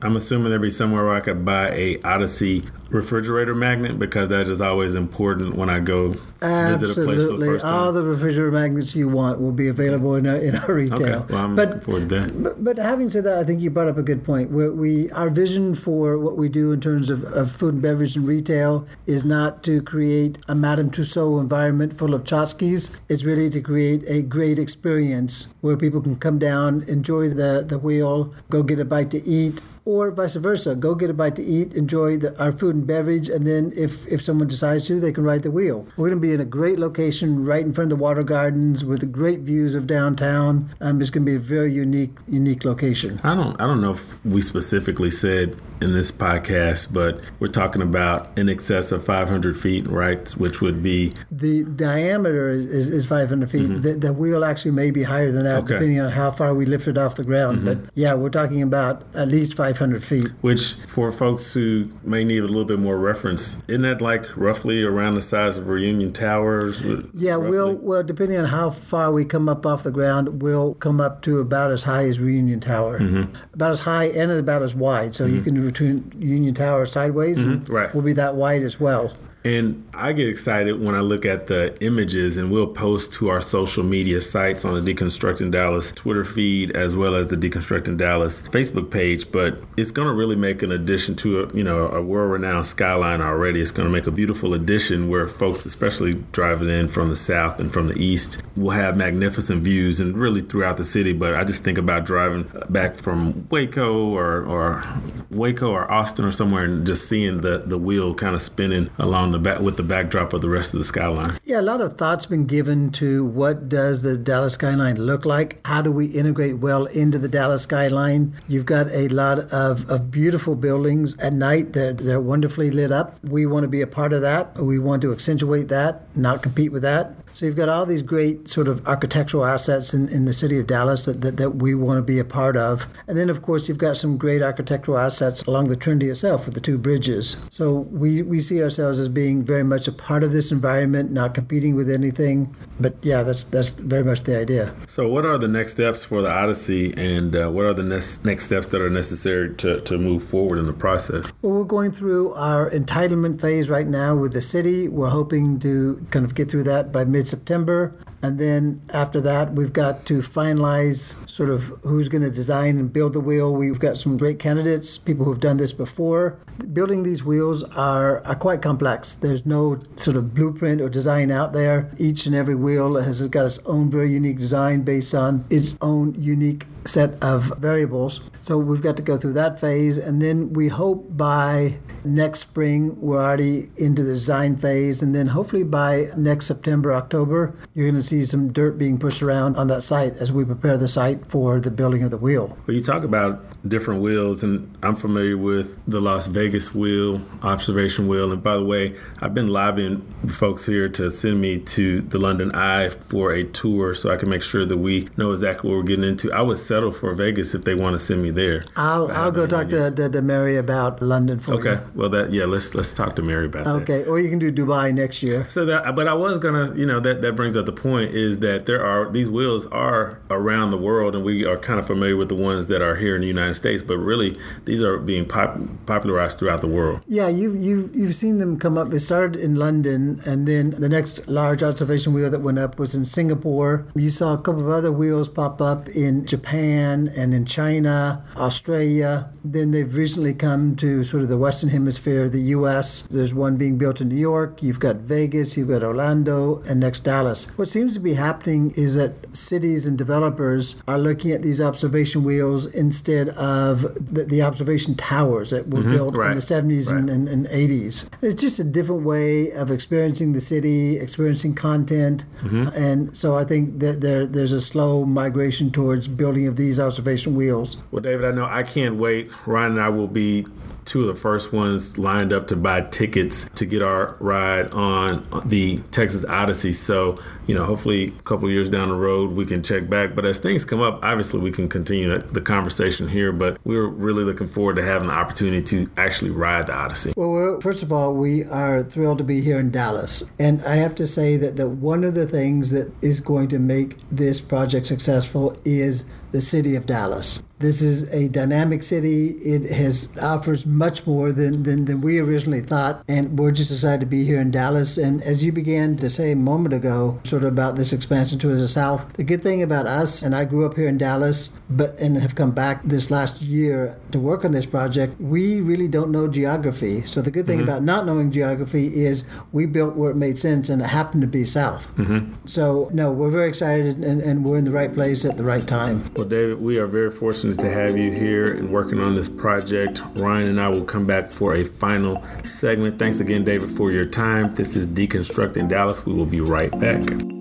I'm 0.00 0.16
assuming 0.16 0.48
there'd 0.48 0.62
be 0.62 0.70
somewhere 0.70 1.04
where 1.04 1.16
I 1.16 1.20
could 1.20 1.44
buy 1.44 1.70
a 1.72 2.00
Odyssey 2.02 2.62
refrigerator 2.88 3.54
magnet 3.54 3.98
because 3.98 4.30
that 4.30 4.48
is 4.48 4.62
always 4.62 4.94
important 4.94 5.56
when 5.56 5.68
I 5.68 5.80
go 5.80 6.14
Absolutely. 6.40 7.56
a 7.56 7.64
All 7.64 7.92
the 7.92 8.02
refrigerator 8.02 8.52
magnets 8.52 8.94
you 8.94 9.08
want 9.08 9.40
will 9.40 9.52
be 9.52 9.68
available 9.68 10.14
in 10.14 10.26
our, 10.26 10.36
in 10.36 10.56
our 10.56 10.74
retail. 10.74 11.22
Okay. 11.22 11.34
Well, 11.34 11.54
but. 11.54 11.84
But, 11.84 12.64
but 12.64 12.76
having 12.76 13.10
said 13.10 13.24
that, 13.24 13.38
I 13.38 13.44
think 13.44 13.60
you 13.60 13.70
brought 13.70 13.88
up 13.88 13.98
a 13.98 14.02
good 14.02 14.24
point. 14.24 14.50
Where 14.50 14.72
we 14.72 15.10
our 15.12 15.30
vision 15.30 15.74
for 15.74 16.18
what 16.18 16.36
we 16.36 16.48
do 16.48 16.72
in 16.72 16.80
terms 16.80 17.10
of, 17.10 17.24
of 17.24 17.50
food 17.50 17.74
and 17.74 17.82
beverage 17.82 18.16
and 18.16 18.26
retail 18.26 18.86
is 19.06 19.24
not 19.24 19.62
to 19.64 19.82
create 19.82 20.38
a 20.48 20.54
Madame 20.54 20.90
Tussauds 20.90 21.40
environment 21.40 21.96
full 21.96 22.14
of 22.14 22.24
tchotchkes. 22.24 22.90
It's 23.08 23.24
really 23.24 23.50
to 23.50 23.60
create 23.60 24.04
a 24.06 24.22
great 24.22 24.58
experience 24.58 25.54
where 25.60 25.76
people 25.76 26.00
can 26.00 26.16
come 26.16 26.38
down, 26.38 26.84
enjoy 26.88 27.28
the, 27.28 27.64
the 27.66 27.78
wheel, 27.78 28.34
go 28.50 28.62
get 28.62 28.80
a 28.80 28.84
bite 28.84 29.10
to 29.10 29.24
eat, 29.24 29.60
or 29.88 30.10
vice 30.10 30.34
versa. 30.36 30.76
Go 30.76 30.94
get 30.94 31.08
a 31.08 31.14
bite 31.14 31.34
to 31.36 31.42
eat, 31.42 31.72
enjoy 31.72 32.18
the, 32.18 32.38
our 32.38 32.52
food 32.52 32.74
and 32.74 32.86
beverage, 32.86 33.30
and 33.30 33.46
then 33.46 33.72
if, 33.74 34.06
if 34.06 34.20
someone 34.20 34.46
decides 34.46 34.86
to, 34.88 35.00
they 35.00 35.12
can 35.12 35.24
ride 35.24 35.42
the 35.42 35.50
wheel. 35.50 35.86
We're 35.96 36.10
going 36.10 36.20
to 36.20 36.28
be 36.28 36.34
in 36.34 36.40
a 36.40 36.44
great 36.44 36.78
location 36.78 37.46
right 37.46 37.64
in 37.64 37.72
front 37.72 37.90
of 37.90 37.98
the 37.98 38.02
water 38.02 38.22
gardens 38.22 38.84
with 38.84 39.10
great 39.10 39.40
views 39.40 39.74
of 39.74 39.86
downtown. 39.86 40.68
Um, 40.82 41.00
it's 41.00 41.08
going 41.08 41.24
to 41.24 41.30
be 41.30 41.36
a 41.36 41.40
very 41.40 41.72
unique 41.72 42.18
unique 42.28 42.66
location. 42.66 43.18
I 43.24 43.34
don't 43.34 43.58
I 43.58 43.66
don't 43.66 43.80
know 43.80 43.92
if 43.92 44.24
we 44.26 44.42
specifically 44.42 45.10
said 45.10 45.56
in 45.80 45.92
this 45.92 46.10
podcast, 46.10 46.92
but 46.92 47.20
we're 47.38 47.46
talking 47.46 47.80
about 47.80 48.36
in 48.36 48.48
excess 48.48 48.92
of 48.92 49.04
500 49.04 49.56
feet, 49.56 49.86
right? 49.86 50.28
Which 50.32 50.60
would 50.60 50.82
be 50.82 51.14
the 51.30 51.64
diameter 51.64 52.48
is, 52.48 52.66
is, 52.66 52.90
is 52.90 53.06
500 53.06 53.50
feet. 53.50 53.62
Mm-hmm. 53.62 53.82
The, 53.82 53.92
the, 53.94 54.12
wheel 54.12 54.44
actually 54.44 54.72
may 54.72 54.90
be 54.90 55.04
higher 55.04 55.30
than 55.30 55.44
that, 55.44 55.62
okay. 55.62 55.74
depending 55.74 56.00
on 56.00 56.10
how 56.10 56.32
far 56.32 56.52
we 56.52 56.66
lift 56.66 56.88
it 56.88 56.98
off 56.98 57.14
the 57.14 57.22
ground. 57.22 57.58
Mm-hmm. 57.58 57.84
But 57.84 57.92
yeah, 57.94 58.14
we're 58.14 58.30
talking 58.30 58.62
about 58.62 59.04
at 59.14 59.28
least 59.28 59.54
500 59.54 59.77
feet. 60.02 60.28
Which, 60.40 60.74
for 60.74 61.10
folks 61.12 61.52
who 61.52 61.88
may 62.02 62.24
need 62.24 62.38
a 62.38 62.46
little 62.46 62.64
bit 62.64 62.78
more 62.78 62.98
reference, 62.98 63.62
isn't 63.68 63.82
that 63.82 64.00
like 64.00 64.36
roughly 64.36 64.82
around 64.82 65.14
the 65.14 65.22
size 65.22 65.56
of 65.56 65.68
Reunion 65.68 66.12
Towers? 66.12 66.82
Yeah, 67.12 67.32
roughly? 67.32 67.50
we'll 67.50 67.74
well 67.76 68.02
depending 68.02 68.38
on 68.38 68.46
how 68.46 68.70
far 68.70 69.12
we 69.12 69.24
come 69.24 69.48
up 69.48 69.64
off 69.64 69.82
the 69.82 69.90
ground, 69.90 70.42
we'll 70.42 70.74
come 70.74 71.00
up 71.00 71.22
to 71.22 71.38
about 71.38 71.70
as 71.70 71.84
high 71.84 72.04
as 72.04 72.18
Reunion 72.18 72.60
Tower, 72.60 73.00
mm-hmm. 73.00 73.34
about 73.54 73.72
as 73.72 73.80
high 73.80 74.06
and 74.06 74.30
about 74.32 74.62
as 74.62 74.74
wide. 74.74 75.14
So 75.14 75.24
you 75.24 75.36
mm-hmm. 75.36 75.44
can 75.44 75.66
between 75.66 76.12
Union 76.18 76.54
Tower 76.54 76.86
sideways, 76.86 77.38
mm-hmm. 77.38 77.72
right. 77.72 77.94
will 77.94 78.02
be 78.02 78.12
that 78.14 78.34
wide 78.34 78.62
as 78.62 78.80
well. 78.80 79.12
And 79.44 79.88
I 79.94 80.12
get 80.12 80.28
excited 80.28 80.80
when 80.80 80.94
I 80.94 81.00
look 81.00 81.24
at 81.24 81.46
the 81.46 81.76
images, 81.82 82.36
and 82.36 82.50
we'll 82.50 82.66
post 82.66 83.12
to 83.14 83.28
our 83.28 83.40
social 83.40 83.84
media 83.84 84.20
sites 84.20 84.64
on 84.64 84.74
the 84.74 84.94
Deconstructing 84.94 85.52
Dallas 85.52 85.92
Twitter 85.92 86.24
feed 86.24 86.74
as 86.76 86.96
well 86.96 87.14
as 87.14 87.28
the 87.28 87.36
Deconstructing 87.36 87.96
Dallas 87.96 88.42
Facebook 88.42 88.90
page. 88.90 89.30
But 89.30 89.62
it's 89.76 89.92
going 89.92 90.08
to 90.08 90.14
really 90.14 90.34
make 90.36 90.62
an 90.62 90.72
addition 90.72 91.14
to 91.16 91.44
a 91.44 91.56
you 91.56 91.62
know 91.62 91.88
a 91.88 92.02
world-renowned 92.02 92.66
skyline 92.66 93.20
already. 93.20 93.60
It's 93.60 93.70
going 93.70 93.86
to 93.86 93.92
make 93.92 94.06
a 94.06 94.10
beautiful 94.10 94.54
addition 94.54 95.08
where 95.08 95.26
folks, 95.26 95.64
especially 95.64 96.14
driving 96.32 96.68
in 96.68 96.88
from 96.88 97.08
the 97.08 97.16
south 97.16 97.60
and 97.60 97.72
from 97.72 97.86
the 97.88 97.96
east, 98.02 98.42
will 98.56 98.70
have 98.70 98.96
magnificent 98.96 99.62
views 99.62 100.00
and 100.00 100.16
really 100.16 100.40
throughout 100.40 100.78
the 100.78 100.84
city. 100.84 101.12
But 101.12 101.34
I 101.34 101.44
just 101.44 101.62
think 101.62 101.78
about 101.78 102.04
driving 102.04 102.50
back 102.68 102.96
from 102.96 103.48
Waco 103.50 104.08
or, 104.08 104.44
or 104.44 104.84
Waco 105.30 105.70
or 105.70 105.90
Austin 105.90 106.24
or 106.24 106.32
somewhere 106.32 106.64
and 106.64 106.86
just 106.86 107.08
seeing 107.08 107.40
the 107.40 107.58
the 107.58 107.78
wheel 107.78 108.14
kind 108.14 108.34
of 108.34 108.42
spinning 108.42 108.90
along 108.98 109.27
the 109.32 109.38
back 109.38 109.60
with 109.60 109.76
the 109.76 109.82
backdrop 109.82 110.32
of 110.32 110.40
the 110.40 110.48
rest 110.48 110.72
of 110.72 110.78
the 110.78 110.84
skyline. 110.84 111.38
Yeah, 111.44 111.60
a 111.60 111.62
lot 111.62 111.80
of 111.80 111.96
thought's 111.96 112.26
been 112.26 112.46
given 112.46 112.90
to 112.92 113.24
what 113.24 113.68
does 113.68 114.02
the 114.02 114.16
Dallas 114.16 114.54
skyline 114.54 114.96
look 114.96 115.24
like? 115.24 115.60
How 115.66 115.82
do 115.82 115.90
we 115.90 116.06
integrate 116.06 116.58
well 116.58 116.86
into 116.86 117.18
the 117.18 117.28
Dallas 117.28 117.62
skyline? 117.62 118.34
You've 118.46 118.66
got 118.66 118.88
a 118.90 119.08
lot 119.08 119.38
of, 119.52 119.88
of 119.90 120.10
beautiful 120.10 120.54
buildings 120.54 121.16
at 121.18 121.32
night. 121.32 121.72
They're, 121.72 121.92
they're 121.92 122.20
wonderfully 122.20 122.70
lit 122.70 122.92
up. 122.92 123.18
We 123.24 123.46
want 123.46 123.64
to 123.64 123.68
be 123.68 123.80
a 123.80 123.86
part 123.86 124.12
of 124.12 124.22
that. 124.22 124.56
We 124.56 124.78
want 124.78 125.02
to 125.02 125.12
accentuate 125.12 125.68
that, 125.68 126.16
not 126.16 126.42
compete 126.42 126.72
with 126.72 126.82
that. 126.82 127.14
So 127.34 127.46
you've 127.46 127.56
got 127.56 127.68
all 127.68 127.86
these 127.86 128.02
great 128.02 128.48
sort 128.48 128.68
of 128.68 128.86
architectural 128.86 129.44
assets 129.44 129.94
in, 129.94 130.08
in 130.08 130.24
the 130.24 130.34
city 130.34 130.58
of 130.58 130.66
Dallas 130.66 131.04
that, 131.04 131.20
that, 131.20 131.36
that 131.36 131.56
we 131.56 131.74
want 131.74 131.98
to 131.98 132.02
be 132.02 132.18
a 132.18 132.24
part 132.24 132.56
of. 132.56 132.86
And 133.06 133.16
then, 133.16 133.30
of 133.30 133.42
course, 133.42 133.68
you've 133.68 133.78
got 133.78 133.96
some 133.96 134.16
great 134.16 134.42
architectural 134.42 134.98
assets 134.98 135.42
along 135.42 135.68
the 135.68 135.76
Trinity 135.76 136.10
itself 136.10 136.46
with 136.46 136.54
the 136.54 136.60
two 136.60 136.78
bridges. 136.78 137.36
So 137.50 137.72
we, 137.72 138.22
we 138.22 138.40
see 138.40 138.62
ourselves 138.62 138.98
as 138.98 139.08
being 139.08 139.44
very 139.44 139.64
much 139.64 139.88
a 139.88 139.92
part 139.92 140.24
of 140.24 140.32
this 140.32 140.50
environment, 140.50 141.10
not 141.10 141.34
competing 141.34 141.74
with 141.76 141.90
anything. 141.90 142.54
But 142.80 142.96
yeah, 143.02 143.22
that's 143.22 143.44
that's 143.44 143.70
very 143.70 144.04
much 144.04 144.22
the 144.22 144.38
idea. 144.38 144.74
So, 144.86 145.08
what 145.08 145.24
are 145.24 145.38
the 145.38 145.48
next 145.48 145.72
steps 145.72 146.04
for 146.04 146.22
the 146.22 146.30
Odyssey, 146.30 146.94
and 146.96 147.34
uh, 147.34 147.50
what 147.50 147.64
are 147.64 147.74
the 147.74 147.82
next 147.82 148.24
next 148.24 148.44
steps 148.44 148.68
that 148.68 148.80
are 148.80 148.88
necessary 148.88 149.54
to, 149.56 149.80
to 149.80 149.98
move 149.98 150.22
forward 150.22 150.58
in 150.58 150.66
the 150.66 150.72
process? 150.72 151.32
Well, 151.42 151.52
we're 151.52 151.64
going 151.64 151.92
through 151.92 152.34
our 152.34 152.70
entitlement 152.70 153.40
phase 153.40 153.68
right 153.68 153.86
now 153.86 154.14
with 154.14 154.32
the 154.32 154.42
city. 154.42 154.88
We're 154.88 155.10
hoping 155.10 155.58
to 155.60 156.04
kind 156.10 156.24
of 156.24 156.34
get 156.34 156.50
through 156.50 156.64
that 156.64 156.92
by 156.92 157.04
mid 157.04 157.27
September. 157.28 157.94
And 158.20 158.38
then 158.38 158.82
after 158.92 159.20
that, 159.20 159.52
we've 159.52 159.72
got 159.72 160.04
to 160.06 160.18
finalize 160.18 161.28
sort 161.30 161.50
of 161.50 161.64
who's 161.82 162.08
going 162.08 162.22
to 162.22 162.30
design 162.30 162.78
and 162.78 162.92
build 162.92 163.12
the 163.12 163.20
wheel. 163.20 163.52
We've 163.52 163.78
got 163.78 163.96
some 163.96 164.16
great 164.16 164.40
candidates, 164.40 164.98
people 164.98 165.24
who've 165.24 165.38
done 165.38 165.56
this 165.56 165.72
before. 165.72 166.38
Building 166.72 167.04
these 167.04 167.22
wheels 167.22 167.62
are, 167.62 168.20
are 168.26 168.34
quite 168.34 168.60
complex. 168.60 169.12
There's 169.12 169.46
no 169.46 169.80
sort 169.94 170.16
of 170.16 170.34
blueprint 170.34 170.80
or 170.80 170.88
design 170.88 171.30
out 171.30 171.52
there. 171.52 171.92
Each 171.98 172.26
and 172.26 172.34
every 172.34 172.56
wheel 172.56 172.96
has 172.96 173.26
got 173.28 173.46
its 173.46 173.60
own 173.66 173.88
very 173.88 174.10
unique 174.10 174.38
design 174.38 174.82
based 174.82 175.14
on 175.14 175.44
its 175.48 175.76
own 175.80 176.20
unique 176.20 176.66
set 176.84 177.22
of 177.22 177.56
variables. 177.58 178.20
So 178.40 178.58
we've 178.58 178.82
got 178.82 178.96
to 178.96 179.02
go 179.02 179.16
through 179.16 179.34
that 179.34 179.60
phase, 179.60 179.98
and 179.98 180.20
then 180.20 180.52
we 180.54 180.68
hope 180.68 181.16
by 181.16 181.78
next 182.04 182.40
spring 182.40 183.00
we're 183.00 183.22
already 183.22 183.70
into 183.76 184.02
the 184.02 184.12
design 184.12 184.56
phase, 184.56 185.02
and 185.02 185.14
then 185.14 185.28
hopefully 185.28 185.64
by 185.64 186.08
next 186.16 186.46
September, 186.46 186.92
October, 186.94 187.54
you're 187.74 187.90
going 187.90 188.00
to 188.00 188.06
see 188.06 188.24
some 188.24 188.52
dirt 188.52 188.78
being 188.78 188.98
pushed 188.98 189.22
around 189.22 189.56
on 189.56 189.68
that 189.68 189.82
site 189.82 190.16
as 190.16 190.32
we 190.32 190.44
prepare 190.44 190.76
the 190.76 190.88
site 190.88 191.26
for 191.26 191.60
the 191.60 191.70
building 191.70 192.02
of 192.02 192.10
the 192.10 192.18
wheel. 192.18 192.56
Well, 192.66 192.76
you 192.76 192.82
talk 192.82 193.04
about 193.04 193.42
different 193.68 194.00
wheels, 194.00 194.42
and 194.42 194.76
I'm 194.82 194.96
familiar 194.96 195.36
with 195.36 195.78
the 195.86 196.00
Las 196.00 196.26
Vegas 196.26 196.74
wheel, 196.74 197.20
observation 197.42 198.08
wheel, 198.08 198.32
and 198.32 198.42
by 198.42 198.56
the 198.56 198.64
way, 198.64 198.94
I've 199.20 199.34
been 199.34 199.48
lobbying 199.48 200.00
folks 200.28 200.66
here 200.66 200.88
to 200.90 201.10
send 201.10 201.40
me 201.40 201.58
to 201.58 202.00
the 202.00 202.18
London 202.18 202.54
Eye 202.54 202.88
for 202.88 203.32
a 203.32 203.44
tour 203.44 203.94
so 203.94 204.10
I 204.10 204.16
can 204.16 204.28
make 204.28 204.42
sure 204.42 204.64
that 204.64 204.76
we 204.76 205.08
know 205.16 205.32
exactly 205.32 205.70
what 205.70 205.76
we're 205.76 205.82
getting 205.82 206.04
into. 206.04 206.32
I 206.32 206.42
would 206.42 206.58
settle 206.58 206.90
for 206.90 207.12
Vegas 207.14 207.54
if 207.54 207.62
they 207.62 207.74
want 207.74 207.94
to 207.94 207.98
send 207.98 208.22
me 208.22 208.30
there. 208.30 208.64
I'll 208.76 209.10
I'll 209.10 209.32
go 209.32 209.46
talk 209.46 209.68
to, 209.70 209.90
to, 209.90 210.08
to, 210.08 210.22
Mary 210.22 210.56
about 210.56 211.02
London 211.02 211.38
for 211.40 211.54
okay. 211.54 211.82
you. 211.94 211.97
Well, 211.98 212.08
that 212.10 212.32
yeah, 212.32 212.44
let's 212.44 212.74
let's 212.74 212.94
talk 212.94 213.16
to 213.16 213.22
Mary 213.22 213.46
about 213.46 213.66
okay. 213.66 213.84
that. 213.84 213.92
Okay. 214.02 214.08
Or 214.08 214.20
you 214.20 214.30
can 214.30 214.38
do 214.38 214.50
Dubai 214.50 214.94
next 214.94 215.22
year. 215.22 215.46
So 215.48 215.66
that, 215.66 215.94
but 215.94 216.08
I 216.08 216.14
was 216.14 216.38
gonna, 216.38 216.74
you 216.74 216.86
know, 216.86 217.00
that 217.00 217.20
that 217.22 217.34
brings 217.36 217.56
up 217.56 217.66
the 217.66 217.72
point 217.72 217.98
point 217.98 218.14
is 218.14 218.38
that 218.40 218.66
there 218.66 218.84
are 218.84 219.10
these 219.10 219.30
wheels 219.30 219.66
are 219.66 220.20
around 220.30 220.70
the 220.70 220.76
world, 220.76 221.14
and 221.14 221.24
we 221.24 221.44
are 221.44 221.56
kind 221.56 221.80
of 221.80 221.86
familiar 221.86 222.16
with 222.16 222.28
the 222.28 222.34
ones 222.34 222.66
that 222.68 222.82
are 222.82 222.96
here 222.96 223.14
in 223.14 223.20
the 223.20 223.26
United 223.26 223.54
States, 223.54 223.82
but 223.82 223.96
really 223.96 224.38
these 224.64 224.82
are 224.82 224.98
being 224.98 225.26
pop- 225.26 225.58
popularized 225.86 226.38
throughout 226.38 226.60
the 226.60 226.68
world. 226.68 227.00
Yeah, 227.06 227.28
you 227.28 227.54
you 227.54 227.90
you've 227.94 228.14
seen 228.14 228.38
them 228.38 228.58
come 228.58 228.76
up. 228.78 228.92
It 228.92 229.00
started 229.00 229.40
in 229.40 229.54
London, 229.54 230.20
and 230.24 230.46
then 230.46 230.70
the 230.70 230.88
next 230.88 231.26
large 231.28 231.62
observation 231.62 232.12
wheel 232.12 232.30
that 232.30 232.40
went 232.40 232.58
up 232.58 232.78
was 232.78 232.94
in 232.94 233.04
Singapore. 233.04 233.86
You 233.94 234.10
saw 234.10 234.34
a 234.34 234.38
couple 234.38 234.62
of 234.62 234.70
other 234.70 234.92
wheels 234.92 235.28
pop 235.28 235.60
up 235.60 235.88
in 235.88 236.26
Japan 236.26 237.10
and 237.16 237.34
in 237.34 237.44
China, 237.46 238.24
Australia. 238.36 239.30
Then 239.44 239.70
they've 239.70 239.94
recently 239.94 240.34
come 240.34 240.76
to 240.76 241.04
sort 241.04 241.22
of 241.22 241.28
the 241.28 241.38
Western 241.38 241.70
Hemisphere, 241.70 241.87
the 241.96 242.40
U.S. 242.48 243.06
There's 243.10 243.32
one 243.32 243.56
being 243.56 243.78
built 243.78 244.00
in 244.00 244.08
New 244.08 244.16
York. 244.16 244.62
You've 244.62 244.80
got 244.80 244.96
Vegas, 244.96 245.56
you've 245.56 245.68
got 245.68 245.82
Orlando, 245.82 246.62
and 246.68 246.80
next 246.80 247.00
Dallas. 247.00 247.56
What 247.58 247.68
seems 247.68 247.94
to 247.94 248.00
be 248.00 248.14
happening 248.14 248.72
is 248.76 248.94
that 248.94 249.36
cities 249.36 249.86
and 249.86 249.96
developers 249.96 250.82
are 250.86 250.98
looking 250.98 251.32
at 251.32 251.42
these 251.42 251.60
observation 251.60 252.24
wheels 252.24 252.66
instead 252.66 253.30
of 253.30 253.82
the, 254.12 254.24
the 254.24 254.42
observation 254.42 254.94
towers 254.94 255.50
that 255.50 255.68
were 255.68 255.80
mm-hmm. 255.80 255.92
built 255.92 256.14
right, 256.14 256.32
in 256.32 256.36
the 256.36 256.42
70s 256.42 256.90
and, 256.90 257.08
right. 257.08 257.14
and, 257.14 257.28
and 257.28 257.46
80s. 257.46 258.08
It's 258.22 258.40
just 258.40 258.58
a 258.58 258.64
different 258.64 259.02
way 259.02 259.52
of 259.52 259.70
experiencing 259.70 260.32
the 260.32 260.40
city, 260.40 260.98
experiencing 260.98 261.54
content. 261.54 262.24
Mm-hmm. 262.42 262.68
And 262.74 263.16
so 263.16 263.36
I 263.36 263.44
think 263.44 263.78
that 263.80 264.00
there, 264.00 264.26
there's 264.26 264.52
a 264.52 264.60
slow 264.60 265.04
migration 265.04 265.70
towards 265.70 266.08
building 266.08 266.46
of 266.46 266.56
these 266.56 266.80
observation 266.80 267.34
wheels. 267.34 267.76
Well, 267.90 268.02
David, 268.02 268.24
I 268.24 268.30
know 268.32 268.44
I 268.44 268.62
can't 268.62 268.96
wait. 268.96 269.30
Ryan 269.46 269.72
and 269.72 269.80
I 269.80 269.88
will 269.88 270.08
be 270.08 270.46
two 270.88 271.02
of 271.02 271.06
the 271.06 271.14
first 271.14 271.52
ones 271.52 271.98
lined 271.98 272.32
up 272.32 272.46
to 272.46 272.56
buy 272.56 272.80
tickets 272.80 273.44
to 273.54 273.66
get 273.66 273.82
our 273.82 274.16
ride 274.20 274.70
on 274.72 275.26
the 275.44 275.78
Texas 275.90 276.24
Odyssey. 276.24 276.72
So, 276.72 277.20
you 277.46 277.54
know, 277.54 277.64
hopefully 277.64 278.14
a 278.18 278.22
couple 278.22 278.48
years 278.50 278.70
down 278.70 278.88
the 278.88 278.94
road 278.94 279.32
we 279.32 279.44
can 279.44 279.62
check 279.62 279.88
back. 279.88 280.14
But 280.14 280.24
as 280.24 280.38
things 280.38 280.64
come 280.64 280.80
up, 280.80 281.00
obviously 281.02 281.40
we 281.40 281.50
can 281.50 281.68
continue 281.68 282.16
the 282.18 282.40
conversation 282.40 283.06
here. 283.08 283.32
But 283.32 283.58
we're 283.64 283.86
really 283.86 284.24
looking 284.24 284.48
forward 284.48 284.76
to 284.76 284.82
having 284.82 285.08
the 285.08 285.14
opportunity 285.14 285.62
to 285.62 285.90
actually 285.98 286.30
ride 286.30 286.68
the 286.68 286.74
Odyssey. 286.74 287.12
Well, 287.16 287.60
first 287.60 287.82
of 287.82 287.92
all, 287.92 288.14
we 288.14 288.44
are 288.44 288.82
thrilled 288.82 289.18
to 289.18 289.24
be 289.24 289.42
here 289.42 289.58
in 289.58 289.70
Dallas. 289.70 290.30
And 290.38 290.62
I 290.64 290.76
have 290.76 290.94
to 290.96 291.06
say 291.06 291.36
that 291.36 291.56
the, 291.56 291.68
one 291.68 292.02
of 292.02 292.14
the 292.14 292.26
things 292.26 292.70
that 292.70 292.90
is 293.02 293.20
going 293.20 293.48
to 293.48 293.58
make 293.58 293.98
this 294.10 294.40
project 294.40 294.86
successful 294.86 295.54
is 295.66 296.10
the 296.32 296.40
city 296.40 296.74
of 296.74 296.86
Dallas. 296.86 297.42
This 297.58 297.82
is 297.82 298.12
a 298.12 298.28
dynamic 298.28 298.82
city. 298.84 299.30
It 299.30 299.70
has 299.70 300.08
offers 300.18 300.64
much 300.64 301.06
more 301.06 301.32
than, 301.32 301.64
than, 301.64 301.86
than 301.86 302.00
we 302.00 302.20
originally 302.20 302.60
thought. 302.60 303.02
And 303.08 303.38
we're 303.38 303.50
just 303.50 303.72
excited 303.72 304.00
to 304.00 304.06
be 304.06 304.24
here 304.24 304.40
in 304.40 304.52
Dallas. 304.52 304.96
And 304.96 305.22
as 305.22 305.44
you 305.44 305.50
began 305.50 305.96
to 305.96 306.08
say 306.08 306.32
a 306.32 306.36
moment 306.36 306.72
ago, 306.72 307.20
sort 307.24 307.42
of 307.42 307.48
about 307.48 307.76
this 307.76 307.92
expansion 307.92 308.38
to 308.40 308.54
the 308.54 308.68
south, 308.68 309.12
the 309.14 309.24
good 309.24 309.42
thing 309.42 309.62
about 309.62 309.86
us, 309.86 310.22
and 310.22 310.36
I 310.36 310.44
grew 310.44 310.64
up 310.66 310.74
here 310.76 310.88
in 310.88 310.98
Dallas, 310.98 311.60
but 311.68 311.98
and 311.98 312.16
have 312.18 312.36
come 312.36 312.52
back 312.52 312.82
this 312.84 313.10
last 313.10 313.42
year 313.42 313.98
to 314.12 314.20
work 314.20 314.44
on 314.44 314.52
this 314.52 314.66
project, 314.66 315.20
we 315.20 315.60
really 315.60 315.88
don't 315.88 316.12
know 316.12 316.28
geography. 316.28 317.04
So 317.06 317.20
the 317.20 317.30
good 317.30 317.46
thing 317.46 317.58
mm-hmm. 317.58 317.68
about 317.68 317.82
not 317.82 318.06
knowing 318.06 318.30
geography 318.30 319.02
is 319.02 319.24
we 319.50 319.66
built 319.66 319.96
where 319.96 320.12
it 320.12 320.16
made 320.16 320.38
sense 320.38 320.68
and 320.68 320.80
it 320.80 320.86
happened 320.86 321.22
to 321.22 321.26
be 321.26 321.44
south. 321.44 321.94
Mm-hmm. 321.96 322.34
So 322.46 322.88
no, 322.92 323.10
we're 323.10 323.30
very 323.30 323.48
excited 323.48 323.98
and, 323.98 324.20
and 324.22 324.44
we're 324.44 324.58
in 324.58 324.64
the 324.64 324.70
right 324.70 324.92
place 324.94 325.24
at 325.24 325.36
the 325.36 325.44
right 325.44 325.66
time. 325.66 326.10
Well, 326.14 326.28
David, 326.28 326.60
we 326.60 326.78
are 326.78 326.86
very 326.86 327.10
fortunate 327.10 327.47
to 327.56 327.70
have 327.70 327.96
you 327.96 328.12
here 328.12 328.54
and 328.54 328.70
working 328.70 329.00
on 329.00 329.14
this 329.14 329.28
project. 329.28 330.02
Ryan 330.16 330.48
and 330.48 330.60
I 330.60 330.68
will 330.68 330.84
come 330.84 331.06
back 331.06 331.32
for 331.32 331.54
a 331.54 331.64
final 331.64 332.24
segment. 332.44 332.98
Thanks 332.98 333.20
again, 333.20 333.44
David, 333.44 333.70
for 333.70 333.90
your 333.90 334.04
time. 334.04 334.54
This 334.54 334.76
is 334.76 334.86
Deconstructing 334.86 335.68
Dallas. 335.68 336.04
We 336.04 336.12
will 336.12 336.26
be 336.26 336.40
right 336.40 336.70
back. 336.78 337.37